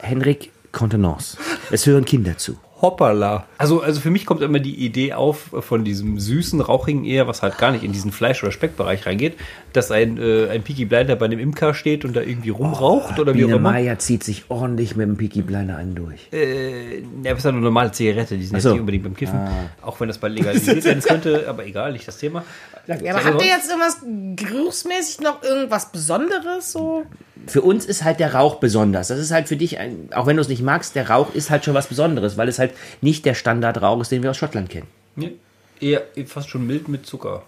Henrik 0.00 0.50
Contenance. 0.72 1.36
Es 1.70 1.86
hören 1.86 2.04
Kinder 2.04 2.36
zu. 2.36 2.56
Hoppala. 2.82 3.46
Also, 3.58 3.80
also 3.80 4.00
für 4.00 4.10
mich 4.10 4.26
kommt 4.26 4.42
immer 4.42 4.58
die 4.58 4.74
Idee 4.84 5.12
auf 5.12 5.50
von 5.60 5.84
diesem 5.84 6.18
süßen, 6.18 6.60
rauchigen 6.60 7.04
eher, 7.04 7.28
was 7.28 7.40
halt 7.40 7.56
gar 7.56 7.70
nicht 7.70 7.84
in 7.84 7.92
diesen 7.92 8.10
Fleisch- 8.10 8.42
oder 8.42 8.50
Speckbereich 8.50 9.06
reingeht, 9.06 9.36
dass 9.72 9.92
ein, 9.92 10.18
äh, 10.18 10.48
ein 10.48 10.62
Peaky 10.62 10.86
Blinder 10.86 11.14
bei 11.14 11.26
einem 11.26 11.38
Imker 11.38 11.74
steht 11.74 12.04
und 12.04 12.16
da 12.16 12.22
irgendwie 12.22 12.50
rumraucht 12.50 13.20
oder 13.20 13.34
wie 13.34 13.44
auch 13.44 13.50
immer. 13.50 13.70
Meier 13.70 14.00
zieht 14.00 14.24
sich 14.24 14.46
ordentlich 14.48 14.96
mit 14.96 15.06
dem 15.06 15.16
Peaky 15.16 15.42
Blinder 15.42 15.76
einen 15.76 15.94
durch. 15.94 16.26
Äh, 16.32 16.98
ja, 16.98 17.04
das 17.22 17.38
ist 17.38 17.44
ja 17.44 17.50
eine 17.50 17.60
normale 17.60 17.92
Zigarette, 17.92 18.36
die 18.36 18.44
sind 18.44 18.56
jetzt 18.56 18.64
so. 18.64 18.72
nicht 18.72 18.80
unbedingt 18.80 19.04
beim 19.04 19.14
Kiffen. 19.14 19.38
Auch 19.80 20.00
wenn 20.00 20.08
das 20.08 20.18
bald 20.18 20.34
legalisiert 20.36 20.84
werden 20.84 21.02
könnte, 21.02 21.46
aber 21.48 21.64
egal, 21.64 21.92
nicht 21.92 22.08
das 22.08 22.18
Thema. 22.18 22.42
Ja, 22.86 23.14
aber 23.14 23.24
habt 23.24 23.40
ihr 23.42 23.48
jetzt 23.48 23.68
irgendwas 23.70 23.98
geruchsmäßig 24.36 25.20
noch 25.20 25.42
irgendwas 25.42 25.92
Besonderes 25.92 26.72
so? 26.72 27.04
Für 27.46 27.62
uns 27.62 27.86
ist 27.86 28.02
halt 28.04 28.18
der 28.20 28.34
Rauch 28.34 28.56
besonders. 28.56 29.08
Das 29.08 29.18
ist 29.18 29.30
halt 29.30 29.48
für 29.48 29.56
dich, 29.56 29.78
ein, 29.78 30.08
auch 30.14 30.26
wenn 30.26 30.36
du 30.36 30.42
es 30.42 30.48
nicht 30.48 30.62
magst, 30.62 30.94
der 30.96 31.08
Rauch 31.10 31.34
ist 31.34 31.50
halt 31.50 31.64
schon 31.64 31.74
was 31.74 31.86
Besonderes, 31.86 32.36
weil 32.36 32.48
es 32.48 32.58
halt 32.58 32.72
nicht 33.00 33.24
der 33.24 33.34
Standardrauch 33.34 34.00
ist, 34.00 34.10
den 34.12 34.22
wir 34.22 34.30
aus 34.30 34.36
Schottland 34.36 34.68
kennen. 34.70 34.86
Nee, 35.16 35.34
eher 35.80 36.02
fast 36.26 36.48
schon 36.50 36.66
mild 36.66 36.88
mit 36.88 37.06
Zucker. 37.06 37.42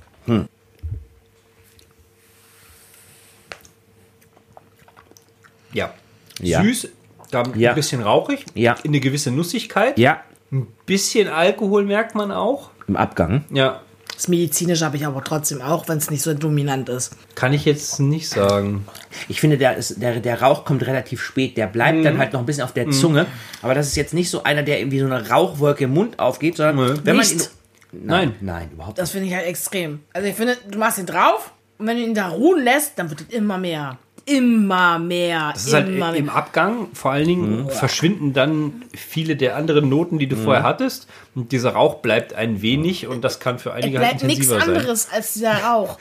Ja. 5.72 5.92
Ja. 6.40 6.62
Süß, 6.62 6.88
dann 7.30 7.58
Ja. 7.58 7.70
ein 7.70 7.74
bisschen 7.74 8.02
rauchig, 8.02 8.44
Ja. 8.54 8.76
eine 8.84 9.00
gewisse 9.00 9.30
Nussigkeit, 9.30 9.98
Ja, 9.98 10.20
ein 10.52 10.66
bisschen 10.86 11.28
Alkohol 11.28 11.84
merkt 11.84 12.14
man 12.14 12.30
auch. 12.32 12.70
im 12.86 12.96
Abgang. 12.96 13.44
Ja, 13.50 13.80
Das 14.14 14.28
medizinische 14.28 14.84
habe 14.84 14.96
ich 14.96 15.06
aber 15.06 15.24
trotzdem 15.24 15.60
auch, 15.60 15.88
wenn 15.88 15.98
es 15.98 16.08
nicht 16.10 16.22
so 16.22 16.34
dominant 16.34 16.88
ist. 16.88 17.16
kann 17.34 17.52
ich 17.52 17.64
jetzt 17.64 17.98
nicht 18.00 18.28
sagen. 18.28 18.86
Ich 19.28 19.40
finde, 19.40 19.58
der, 19.58 19.76
ist, 19.76 20.00
der, 20.00 20.20
der 20.20 20.40
Rauch 20.40 20.64
kommt 20.64 20.86
relativ 20.86 21.20
spät. 21.20 21.56
Der 21.56 21.66
bleibt 21.66 21.98
Mhm. 21.98 22.04
dann 22.04 22.18
halt 22.18 22.32
noch 22.32 22.40
ein 22.40 22.46
bisschen 22.46 22.62
auf 22.64 22.72
der 22.72 22.90
Zunge. 22.90 23.26
Aber 23.62 23.74
das 23.74 23.88
ist 23.88 23.96
jetzt 23.96 24.14
nicht 24.14 24.30
so 24.30 24.44
einer, 24.44 24.62
der 24.62 24.78
irgendwie 24.78 25.00
so 25.00 25.06
eine 25.06 25.28
Rauchwolke 25.30 25.84
im 25.84 25.94
Mund 25.94 26.18
aufgeht, 26.20 26.56
sondern 26.56 26.76
Nee. 26.94 27.00
wenn 27.04 27.16
man 27.16 27.26
Nicht. 27.26 27.50
ihn. 27.92 28.06
Nein. 28.06 28.34
Nein, 28.40 28.70
überhaupt 28.72 28.98
Das 28.98 29.10
finde 29.10 29.26
ich 29.28 29.34
halt 29.34 29.46
extrem. 29.46 30.00
Also 30.12 30.28
ich 30.28 30.34
finde, 30.34 30.56
du 30.70 30.78
machst 30.78 30.98
ihn 30.98 31.06
drauf 31.06 31.52
und 31.78 31.86
wenn 31.86 31.96
du 31.96 32.02
ihn 32.04 32.14
da 32.14 32.28
ruhen 32.28 32.62
lässt, 32.62 32.92
dann 32.96 33.10
wird 33.10 33.20
es 33.22 33.34
immer 33.34 33.58
mehr. 33.58 33.98
Immer 34.26 34.98
mehr. 34.98 35.50
Das 35.52 35.66
ist 35.66 35.74
halt 35.74 35.88
im 35.88 35.98
mehr. 35.98 36.34
Abgang, 36.34 36.88
vor 36.94 37.10
allen 37.12 37.26
Dingen 37.26 37.70
verschwinden 37.70 38.32
dann 38.32 38.84
viele 38.94 39.36
der 39.36 39.56
anderen 39.56 39.88
Noten, 39.88 40.18
die 40.18 40.26
du 40.26 40.36
vorher 40.36 40.62
hattest. 40.62 41.06
Und 41.34 41.52
dieser 41.52 41.74
Rauch 41.74 41.96
bleibt 41.96 42.32
ein 42.32 42.62
wenig 42.62 43.06
und 43.06 43.22
das 43.22 43.38
kann 43.38 43.58
für 43.58 43.74
einige 43.74 43.98
halt 43.98 44.10
bleibt 44.10 44.24
nichts 44.24 44.46
intensiver 44.46 44.66
sein. 44.66 44.76
anderes 44.76 45.08
als 45.12 45.34
dieser 45.34 45.62
Rauch. 45.64 45.98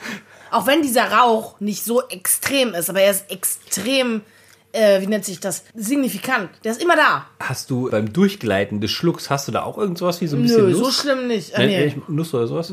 Auch 0.50 0.66
wenn 0.66 0.82
dieser 0.82 1.10
Rauch 1.10 1.60
nicht 1.60 1.84
so 1.84 2.06
extrem 2.08 2.74
ist, 2.74 2.88
aber 2.88 3.00
er 3.00 3.10
ist 3.10 3.30
extrem, 3.30 4.22
äh, 4.74 5.00
wie 5.00 5.06
nennt 5.06 5.24
sich 5.24 5.40
das? 5.40 5.64
Signifikant. 5.74 6.50
Der 6.64 6.72
ist 6.72 6.82
immer 6.82 6.96
da. 6.96 7.26
Hast 7.40 7.70
du 7.70 7.90
beim 7.90 8.12
Durchgleiten 8.12 8.80
des 8.80 8.90
Schlucks, 8.90 9.30
hast 9.30 9.48
du 9.48 9.52
da 9.52 9.62
auch 9.62 9.78
irgend 9.78 9.96
sowas 9.98 10.20
wie 10.20 10.26
so 10.26 10.36
ein 10.36 10.42
bisschen 10.42 10.66
Nö, 10.66 10.70
Nuss? 10.72 10.78
so 10.78 10.90
schlimm 11.02 11.28
nicht. 11.28 11.54
Ah, 11.56 11.62
Nee, 11.64 11.94
Nuss 12.08 12.34
oder 12.34 12.46
sowas? 12.46 12.72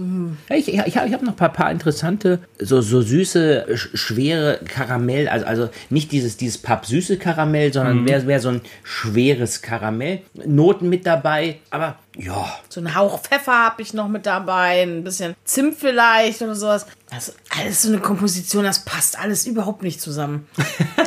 Ja, 0.50 0.56
Ich, 0.56 0.68
ich, 0.68 0.80
ich 0.86 0.98
habe 0.98 1.08
ich 1.08 1.14
hab 1.14 1.22
noch 1.22 1.32
ein 1.34 1.36
paar, 1.36 1.54
paar 1.54 1.72
interessante, 1.72 2.40
so, 2.60 2.82
so 2.82 3.02
süße, 3.02 3.68
sch- 3.72 3.96
schwere 3.98 4.60
Karamell, 4.66 5.28
also, 5.30 5.46
also 5.46 5.70
nicht 5.90 6.12
dieses, 6.12 6.38
dieses 6.38 6.58
pappsüße 6.58 7.18
Karamell, 7.18 7.72
sondern 7.72 8.08
wäre 8.08 8.26
wär 8.28 8.40
so 8.40 8.50
ein 8.50 8.62
schweres 8.84 9.62
Karamell. 9.62 10.22
Noten 10.46 10.90
mit 10.90 11.06
dabei, 11.06 11.60
aber 11.70 11.98
ja, 12.18 12.54
So 12.70 12.82
ein 12.82 12.94
Hauch 12.96 13.20
Pfeffer 13.22 13.54
habe 13.54 13.82
ich 13.82 13.94
noch 13.94 14.08
mit 14.10 14.26
dabei, 14.26 14.82
ein 14.84 15.04
bisschen 15.04 15.34
Zimt 15.46 15.76
vielleicht 15.76 16.42
oder 16.42 16.56
sowas. 16.56 16.86
Also 17.10 17.32
alles 17.58 17.82
so 17.84 17.90
eine 17.90 18.00
Komposition, 18.00 18.64
das 18.66 18.84
passt 18.86 19.18
alles 19.20 19.46
überhaupt 19.48 19.82
nicht 19.84 20.02
zusammen. 20.02 20.48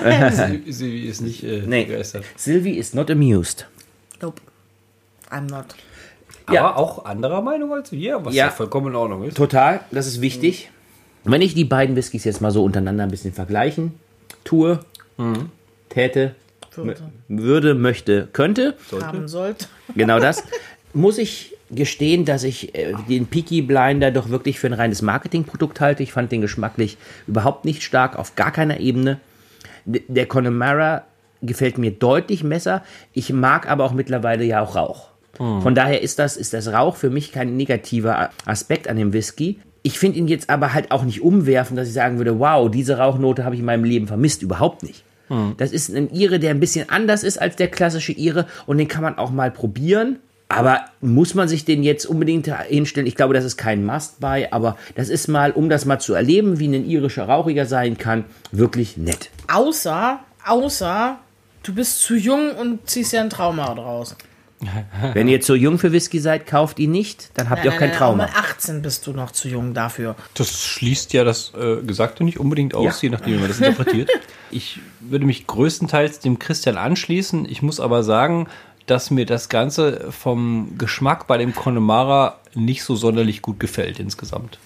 Sie 0.66 1.04
ist 1.06 1.20
nicht 1.20 1.42
äh, 1.44 1.62
nee. 1.66 1.84
begeistert. 1.84 2.24
Sylvie 2.36 2.78
is 2.78 2.94
not 2.94 3.10
amused. 3.10 3.66
Nope. 4.22 4.40
I'm 5.30 5.50
not. 5.50 5.66
Aber 6.46 6.54
Ja. 6.54 6.76
auch 6.76 7.04
anderer 7.04 7.42
Meinung 7.42 7.72
als 7.72 7.90
wir, 7.92 8.24
was 8.24 8.34
Ja. 8.34 8.46
ja, 8.46 8.50
vollkommen 8.50 8.88
in 8.88 8.94
Ordnung 8.96 9.24
ist. 9.24 9.36
Total, 9.36 9.80
das 9.90 10.06
ist 10.06 10.20
wichtig. 10.20 10.70
Wenn 11.24 11.40
ich 11.42 11.54
die 11.54 11.64
beiden 11.64 11.96
Whiskys 11.96 12.24
jetzt 12.24 12.40
mal 12.42 12.50
so 12.50 12.62
untereinander 12.64 13.04
ein 13.04 13.10
bisschen 13.10 13.32
vergleichen 13.32 13.98
tue, 14.44 14.80
täte, 15.88 16.34
Würde. 16.76 17.00
würde, 17.28 17.74
möchte, 17.74 18.28
könnte, 18.32 18.76
Haben 19.00 19.26
sollte. 19.28 19.66
genau 19.94 20.18
das, 20.20 20.42
muss 20.94 21.18
ich 21.18 21.56
gestehen, 21.70 22.24
dass 22.24 22.42
ich 22.44 22.74
äh, 22.74 22.94
den 23.08 23.26
Peaky 23.26 23.62
Blinder 23.62 24.10
doch 24.10 24.28
wirklich 24.28 24.58
für 24.58 24.66
ein 24.68 24.72
reines 24.72 25.02
Marketingprodukt 25.02 25.80
halte. 25.80 26.02
Ich 26.02 26.12
fand 26.12 26.30
den 26.32 26.40
geschmacklich 26.40 26.96
überhaupt 27.26 27.64
nicht 27.64 27.82
stark, 27.82 28.18
auf 28.18 28.36
gar 28.36 28.52
keiner 28.52 28.80
Ebene. 28.80 29.18
Der 29.84 30.26
Connemara 30.26 31.04
gefällt 31.42 31.78
mir 31.78 31.90
deutlich 31.90 32.42
besser. 32.42 32.82
Ich 33.12 33.32
mag 33.32 33.68
aber 33.68 33.84
auch 33.84 33.92
mittlerweile 33.92 34.44
ja 34.44 34.62
auch 34.62 34.76
Rauch. 34.76 35.08
Von 35.36 35.74
daher 35.74 36.00
ist 36.00 36.20
das, 36.20 36.36
ist 36.36 36.54
das 36.54 36.72
Rauch 36.72 36.94
für 36.94 37.10
mich 37.10 37.32
kein 37.32 37.56
negativer 37.56 38.30
Aspekt 38.46 38.86
an 38.86 38.96
dem 38.96 39.12
Whisky. 39.12 39.58
Ich 39.82 39.98
finde 39.98 40.18
ihn 40.18 40.28
jetzt 40.28 40.48
aber 40.48 40.72
halt 40.72 40.92
auch 40.92 41.02
nicht 41.02 41.22
umwerfen, 41.22 41.76
dass 41.76 41.88
ich 41.88 41.94
sagen 41.94 42.18
würde, 42.18 42.38
wow, 42.38 42.70
diese 42.70 42.98
Rauchnote 42.98 43.44
habe 43.44 43.56
ich 43.56 43.60
in 43.60 43.66
meinem 43.66 43.82
Leben 43.84 44.06
vermisst. 44.06 44.42
Überhaupt 44.42 44.84
nicht. 44.84 45.02
Das 45.56 45.72
ist 45.72 45.88
ein 45.94 46.10
Ire, 46.14 46.38
der 46.38 46.50
ein 46.50 46.60
bisschen 46.60 46.88
anders 46.88 47.24
ist 47.24 47.38
als 47.38 47.56
der 47.56 47.68
klassische 47.68 48.12
Ire 48.12 48.46
und 48.66 48.78
den 48.78 48.88
kann 48.88 49.02
man 49.02 49.18
auch 49.18 49.30
mal 49.30 49.50
probieren. 49.50 50.20
Aber 50.48 50.80
muss 51.00 51.34
man 51.34 51.48
sich 51.48 51.64
den 51.64 51.82
jetzt 51.82 52.04
unbedingt 52.06 52.46
hinstellen? 52.68 53.06
Ich 53.06 53.16
glaube, 53.16 53.34
das 53.34 53.44
ist 53.44 53.56
kein 53.56 53.84
Must-Buy, 53.84 54.48
aber 54.50 54.76
das 54.94 55.08
ist 55.08 55.26
mal, 55.28 55.50
um 55.52 55.68
das 55.68 55.84
mal 55.84 55.98
zu 55.98 56.14
erleben, 56.14 56.58
wie 56.58 56.68
ein 56.68 56.84
irischer 56.88 57.24
Rauchiger 57.24 57.66
sein 57.66 57.98
kann, 57.98 58.24
wirklich 58.52 58.96
nett. 58.96 59.30
Außer, 59.52 60.20
außer, 60.46 61.18
du 61.62 61.74
bist 61.74 62.00
zu 62.02 62.14
jung 62.14 62.50
und 62.52 62.88
ziehst 62.88 63.12
ja 63.14 63.22
ein 63.22 63.30
Trauma 63.30 63.74
draus. 63.74 64.16
Wenn 65.12 65.28
ihr 65.28 65.40
zu 65.42 65.54
jung 65.56 65.78
für 65.78 65.92
Whisky 65.92 66.20
seid, 66.20 66.46
kauft 66.46 66.78
ihn 66.78 66.90
nicht, 66.90 67.30
dann 67.34 67.50
habt 67.50 67.64
ihr 67.66 67.72
auch 67.72 67.76
kein 67.76 67.90
Auch 67.92 67.96
Trauma. 67.96 68.24
mit 68.26 68.34
18 68.34 68.80
bist 68.80 69.06
du 69.06 69.12
noch 69.12 69.30
zu 69.32 69.48
jung 69.48 69.74
dafür. 69.74 70.14
Das 70.34 70.50
schließt 70.62 71.12
ja 71.12 71.22
das 71.24 71.52
äh, 71.58 71.82
Gesagte 71.82 72.24
nicht 72.24 72.38
unbedingt 72.40 72.74
aus, 72.74 73.02
Ja. 73.02 73.08
je 73.08 73.08
nachdem, 73.10 73.34
wie 73.34 73.38
man 73.38 73.48
das 73.48 73.58
interpretiert. 73.60 74.10
Ich 74.50 74.78
würde 75.00 75.26
mich 75.26 75.48
größtenteils 75.48 76.20
dem 76.20 76.38
Christian 76.38 76.76
anschließen. 76.76 77.44
Ich 77.50 77.60
muss 77.60 77.80
aber 77.80 78.04
sagen, 78.04 78.46
dass 78.86 79.10
mir 79.10 79.26
das 79.26 79.48
Ganze 79.48 80.12
vom 80.12 80.76
Geschmack 80.78 81.26
bei 81.26 81.38
dem 81.38 81.54
Connemara 81.54 82.38
nicht 82.54 82.82
so 82.82 82.96
sonderlich 82.96 83.42
gut 83.42 83.58
gefällt 83.60 83.98
insgesamt. 83.98 84.58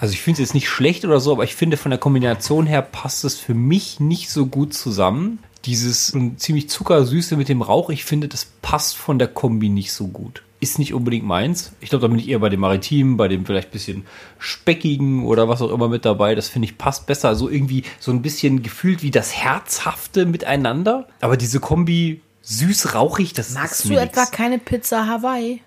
Also 0.00 0.14
ich 0.14 0.22
finde 0.22 0.42
es 0.42 0.48
jetzt 0.48 0.54
nicht 0.54 0.68
schlecht 0.68 1.04
oder 1.04 1.20
so, 1.20 1.32
aber 1.32 1.44
ich 1.44 1.54
finde 1.54 1.76
von 1.76 1.90
der 1.90 2.00
Kombination 2.00 2.66
her 2.66 2.82
passt 2.82 3.24
es 3.24 3.38
für 3.38 3.54
mich 3.54 4.00
nicht 4.00 4.30
so 4.30 4.46
gut 4.46 4.72
zusammen. 4.72 5.40
Dieses 5.66 6.16
ziemlich 6.36 6.70
zuckersüße 6.70 7.36
mit 7.36 7.50
dem 7.50 7.60
Rauch, 7.60 7.90
ich 7.90 8.04
finde, 8.04 8.26
das 8.26 8.46
passt 8.62 8.96
von 8.96 9.18
der 9.18 9.28
Kombi 9.28 9.68
nicht 9.68 9.92
so 9.92 10.08
gut. 10.08 10.42
Ist 10.58 10.78
nicht 10.78 10.94
unbedingt 10.94 11.26
meins. 11.26 11.72
Ich 11.80 11.90
glaube, 11.90 12.02
da 12.02 12.08
bin 12.08 12.18
ich 12.18 12.28
eher 12.28 12.38
bei 12.38 12.48
dem 12.48 12.60
Maritimen, 12.60 13.18
bei 13.18 13.28
dem 13.28 13.44
vielleicht 13.44 13.70
bisschen 13.70 14.04
speckigen 14.38 15.24
oder 15.24 15.48
was 15.48 15.60
auch 15.60 15.70
immer 15.70 15.88
mit 15.88 16.06
dabei. 16.06 16.34
Das 16.34 16.48
finde 16.48 16.66
ich 16.66 16.78
passt 16.78 17.06
besser. 17.06 17.28
Also 17.28 17.50
irgendwie 17.50 17.84
so 17.98 18.10
ein 18.10 18.22
bisschen 18.22 18.62
gefühlt 18.62 19.02
wie 19.02 19.10
das 19.10 19.34
Herzhafte 19.34 20.24
miteinander. 20.24 21.08
Aber 21.20 21.36
diese 21.36 21.60
Kombi 21.60 22.20
süß-rauchig, 22.50 23.32
das 23.32 23.50
Magst 23.52 23.84
du 23.84 23.94
etwa 23.94 24.22
nix. 24.22 24.32
keine 24.32 24.58
Pizza 24.58 25.06
Hawaii? 25.06 25.62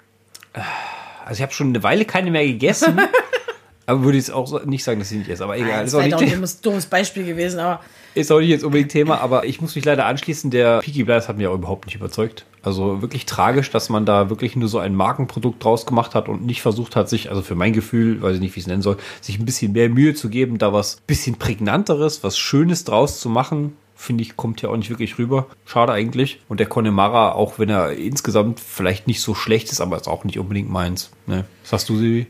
Also 1.25 1.39
ich 1.39 1.41
habe 1.41 1.53
schon 1.53 1.69
eine 1.69 1.81
Weile 1.81 2.05
keine 2.05 2.29
mehr 2.29 2.45
gegessen. 2.45 2.99
aber 3.85 4.03
würde 4.03 4.17
jetzt 4.17 4.31
auch 4.31 4.65
nicht 4.65 4.83
sagen, 4.83 4.99
dass 4.99 5.11
ich 5.11 5.19
nicht 5.19 5.29
esse. 5.29 5.43
Aber 5.43 5.57
egal, 5.57 5.81
das 5.81 5.89
ist 5.89 5.95
auch, 5.95 5.99
wäre 5.99 6.09
nicht, 6.09 6.43
doch 6.43 6.49
ein 6.49 6.61
dummes, 6.61 6.85
Beispiel 6.85 7.25
gewesen, 7.25 7.59
aber 7.59 7.79
ist 8.15 8.31
auch 8.31 8.39
nicht 8.39 8.49
jetzt 8.49 8.63
unbedingt 8.63 8.91
Thema. 8.91 9.19
Aber 9.21 9.45
ich 9.45 9.61
muss 9.61 9.75
mich 9.75 9.85
leider 9.85 10.05
anschließen. 10.05 10.51
Der 10.51 10.79
Peaky 10.79 11.03
Blinders 11.03 11.29
hat 11.29 11.37
mir 11.37 11.51
auch 11.51 11.55
überhaupt 11.55 11.85
nicht 11.85 11.95
überzeugt. 11.95 12.45
Also 12.61 13.01
wirklich 13.01 13.25
tragisch, 13.25 13.71
dass 13.71 13.89
man 13.89 14.05
da 14.05 14.29
wirklich 14.29 14.55
nur 14.55 14.69
so 14.69 14.79
ein 14.79 14.95
Markenprodukt 14.95 15.63
draus 15.63 15.85
gemacht 15.85 16.15
hat 16.15 16.29
und 16.29 16.45
nicht 16.45 16.61
versucht 16.61 16.95
hat, 16.95 17.09
sich, 17.09 17.29
also 17.29 17.41
für 17.41 17.55
mein 17.55 17.73
Gefühl, 17.73 18.21
weiß 18.21 18.35
ich 18.35 18.41
nicht, 18.41 18.55
wie 18.55 18.59
ich 18.59 18.65
es 18.65 18.67
nennen 18.67 18.81
soll, 18.81 18.97
sich 19.19 19.39
ein 19.39 19.45
bisschen 19.45 19.73
mehr 19.73 19.89
Mühe 19.89 20.13
zu 20.13 20.29
geben, 20.29 20.57
da 20.59 20.71
was 20.71 20.97
bisschen 21.07 21.37
prägnanteres, 21.37 22.23
was 22.23 22.37
Schönes 22.37 22.83
draus 22.83 23.19
zu 23.19 23.29
machen. 23.29 23.75
Finde 24.03 24.21
ich, 24.21 24.35
kommt 24.35 24.61
ja 24.61 24.67
auch 24.67 24.75
nicht 24.75 24.89
wirklich 24.89 25.17
rüber. 25.17 25.47
Schade 25.65 25.93
eigentlich. 25.93 26.41
Und 26.49 26.59
der 26.59 26.67
Connemara, 26.67 27.31
auch 27.31 27.57
wenn 27.57 27.69
er 27.69 27.93
insgesamt 27.93 28.59
vielleicht 28.59 29.07
nicht 29.07 29.21
so 29.21 29.33
schlecht 29.33 29.71
ist, 29.71 29.79
aber 29.79 29.95
ist 29.95 30.09
auch 30.09 30.25
nicht 30.25 30.37
unbedingt 30.37 30.69
meins. 30.69 31.11
Ne? 31.25 31.45
Was 31.61 31.71
hast 31.71 31.87
du, 31.87 31.95
Silvi? 31.95 32.27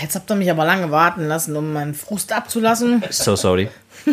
Jetzt 0.00 0.14
habt 0.14 0.30
ihr 0.30 0.36
mich 0.36 0.50
aber 0.50 0.64
lange 0.64 0.90
warten 0.90 1.28
lassen, 1.28 1.56
um 1.56 1.74
meinen 1.74 1.92
Frust 1.92 2.32
abzulassen. 2.32 3.02
So 3.10 3.36
sorry. 3.36 3.68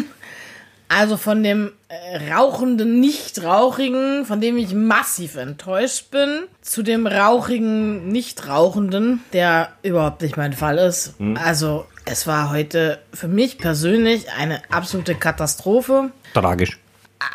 Also 0.93 1.15
von 1.15 1.41
dem 1.41 1.71
äh, 1.87 2.33
rauchenden 2.33 2.99
Nichtrauchigen, 2.99 4.25
von 4.25 4.41
dem 4.41 4.57
ich 4.57 4.73
massiv 4.73 5.37
enttäuscht 5.37 6.11
bin, 6.11 6.47
zu 6.61 6.83
dem 6.83 7.07
rauchigen 7.07 8.09
Nichtrauchenden, 8.09 9.21
der 9.31 9.69
überhaupt 9.83 10.21
nicht 10.21 10.35
mein 10.35 10.51
Fall 10.51 10.77
ist. 10.77 11.13
Also 11.35 11.85
es 12.03 12.27
war 12.27 12.51
heute 12.51 12.99
für 13.13 13.29
mich 13.29 13.57
persönlich 13.57 14.33
eine 14.33 14.61
absolute 14.69 15.15
Katastrophe. 15.15 16.11
Tragisch. 16.33 16.80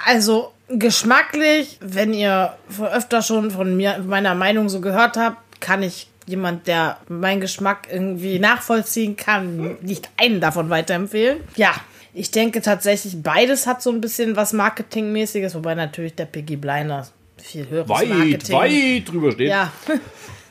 Also 0.05 0.53
geschmacklich, 0.69 1.79
wenn 1.81 2.13
ihr 2.13 2.57
öfter 2.81 3.23
schon 3.23 3.51
von 3.51 3.77
mir 3.77 3.99
meiner 4.07 4.35
Meinung 4.35 4.69
so 4.69 4.81
gehört 4.81 5.17
habt, 5.17 5.61
kann 5.61 5.83
ich 5.83 6.09
jemand, 6.27 6.67
der 6.67 6.99
meinen 7.09 7.41
Geschmack 7.41 7.89
irgendwie 7.91 8.39
nachvollziehen 8.39 9.17
kann, 9.17 9.77
nicht 9.81 10.11
einen 10.17 10.41
davon 10.41 10.71
weiterempfehlen. 10.71 11.39
Ja, 11.55 11.73
ich 12.13 12.31
denke 12.31 12.63
tatsächlich, 12.63 13.23
beides 13.23 13.67
hat 13.67 13.83
so 13.83 13.91
ein 13.91 14.01
bisschen 14.01 14.37
was 14.37 14.53
Marketingmäßiges, 14.53 15.55
wobei 15.55 15.75
natürlich 15.75 16.15
der 16.15 16.25
Piggy 16.25 16.57
Blinder 16.57 17.07
viel 17.37 17.69
höheres 17.69 17.89
Weit, 17.89 18.09
Marketing. 18.09 18.57
weit 18.57 19.09
drüber 19.13 19.33
steht. 19.33 19.51
Ja, 19.51 19.71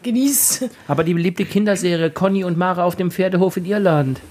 genießt. 0.04 0.70
Aber 0.88 1.04
die 1.04 1.14
beliebte 1.14 1.44
Kinderserie 1.44 2.12
Conny 2.12 2.44
und 2.44 2.58
Mara 2.58 2.84
auf 2.84 2.96
dem 2.96 3.12
Pferdehof 3.12 3.58
in 3.58 3.66
Irland. 3.66 4.22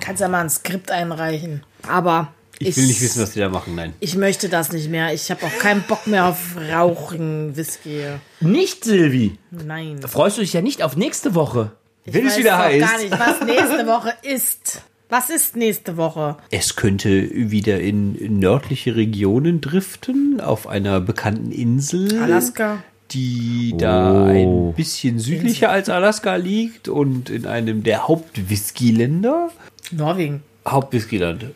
Kannst 0.00 0.20
ja 0.20 0.28
mal 0.28 0.40
ein 0.40 0.50
Skript 0.50 0.90
einreichen. 0.90 1.62
Aber 1.86 2.32
Ich 2.58 2.76
will 2.76 2.86
nicht 2.86 3.00
wissen, 3.00 3.22
was 3.22 3.32
die 3.32 3.40
da 3.40 3.48
machen, 3.48 3.74
nein. 3.74 3.94
Ich 4.00 4.16
möchte 4.16 4.48
das 4.48 4.72
nicht 4.72 4.88
mehr. 4.88 5.12
Ich 5.12 5.30
habe 5.30 5.44
auch 5.46 5.58
keinen 5.58 5.82
Bock 5.82 6.06
mehr 6.06 6.26
auf 6.26 6.56
rauchigen 6.72 7.56
Whisky. 7.56 8.02
Nicht, 8.40 8.84
Silvi. 8.84 9.38
Nein. 9.50 10.00
Freust 10.06 10.36
du 10.38 10.42
dich 10.42 10.52
ja 10.52 10.62
nicht 10.62 10.82
auf 10.82 10.96
nächste 10.96 11.34
Woche? 11.34 11.72
Ich 12.04 12.14
Wenn 12.14 12.26
es 12.26 12.32
weiß 12.34 12.38
wieder 12.38 12.58
heißt. 12.58 12.80
gar 12.86 12.98
nicht, 12.98 13.10
was 13.12 13.40
nächste 13.46 13.86
Woche 13.86 14.14
ist. 14.22 14.82
Was 15.08 15.30
ist 15.30 15.56
nächste 15.56 15.96
Woche? 15.96 16.36
Es 16.50 16.76
könnte 16.76 17.28
wieder 17.32 17.80
in 17.80 18.38
nördliche 18.38 18.96
Regionen 18.96 19.60
driften, 19.60 20.40
auf 20.40 20.66
einer 20.66 21.00
bekannten 21.00 21.52
Insel. 21.52 22.20
Alaska. 22.22 22.82
Die 23.10 23.74
da 23.78 24.24
ein 24.24 24.72
bisschen 24.74 25.18
südlicher 25.18 25.70
als 25.70 25.88
Alaska 25.88 26.36
liegt 26.36 26.88
und 26.88 27.30
in 27.30 27.46
einem 27.46 27.82
der 27.82 28.08
Hauptwhisky-Länder. 28.08 29.50
Norwegen. 29.92 30.42
Hauptwhisky-Land. 30.66 31.46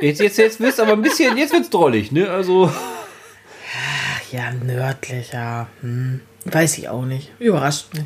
Jetzt, 0.00 0.20
jetzt, 0.20 0.38
jetzt 0.38 0.60
wird's 0.60 0.80
aber 0.80 0.92
ein 0.92 1.02
bisschen, 1.02 1.36
jetzt 1.36 1.52
wird's 1.52 1.70
drollig, 1.70 2.12
ne? 2.12 2.28
Also. 2.28 2.70
Ach 2.70 4.32
ja, 4.32 4.52
nördlicher. 4.52 5.68
Hm. 5.80 6.20
Weiß 6.44 6.76
ich 6.78 6.88
auch 6.88 7.04
nicht. 7.04 7.30
Überrascht 7.38 7.94
mich. 7.94 8.04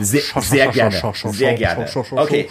Sehr, 0.00 0.22
sehr 0.40 0.68
gerne. 0.68 1.02
Sehr 1.14 1.54
gerne. 1.54 1.86
Okay. 2.12 2.48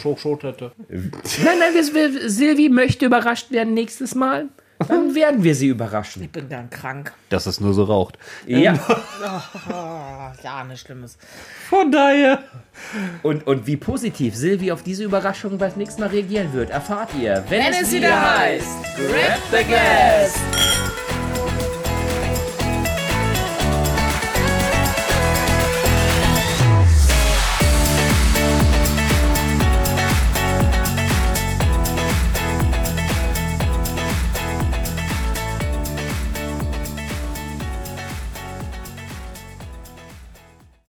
Nein, 0.89 1.59
nein, 1.59 1.73
wir, 1.73 2.29
Silvi 2.29 2.69
möchte 2.69 3.05
überrascht 3.05 3.51
werden 3.51 3.73
nächstes 3.73 4.15
Mal. 4.15 4.49
Dann 4.87 5.15
werden 5.15 5.43
wir 5.43 5.55
sie 5.55 5.67
überraschen. 5.67 6.23
Ich 6.23 6.31
bin 6.31 6.49
dann 6.49 6.69
krank. 6.69 7.13
Dass 7.29 7.45
es 7.45 7.59
nur 7.59 7.73
so 7.73 7.83
raucht. 7.83 8.17
Ja. 8.45 8.77
Oh, 9.69 10.31
ja, 10.43 10.63
nichts 10.65 10.81
Schlimmes. 10.81 11.17
Von 11.69 11.91
daher. 11.91 12.43
Und, 13.21 13.47
und 13.47 13.65
wie 13.67 13.77
positiv 13.77 14.35
Silvi 14.35 14.71
auf 14.71 14.83
diese 14.83 15.03
Überraschung 15.03 15.57
beim 15.57 15.71
nächsten 15.75 16.01
Mal 16.01 16.09
reagieren 16.09 16.51
wird, 16.53 16.69
erfahrt 16.69 17.09
ihr, 17.19 17.43
wenn, 17.49 17.63
Wenn 17.63 17.73
es 17.73 17.91
wieder 17.91 18.37
heißt, 18.37 18.67
Grab 18.97 19.39
the 19.51 19.63
Gas. 19.71 21.02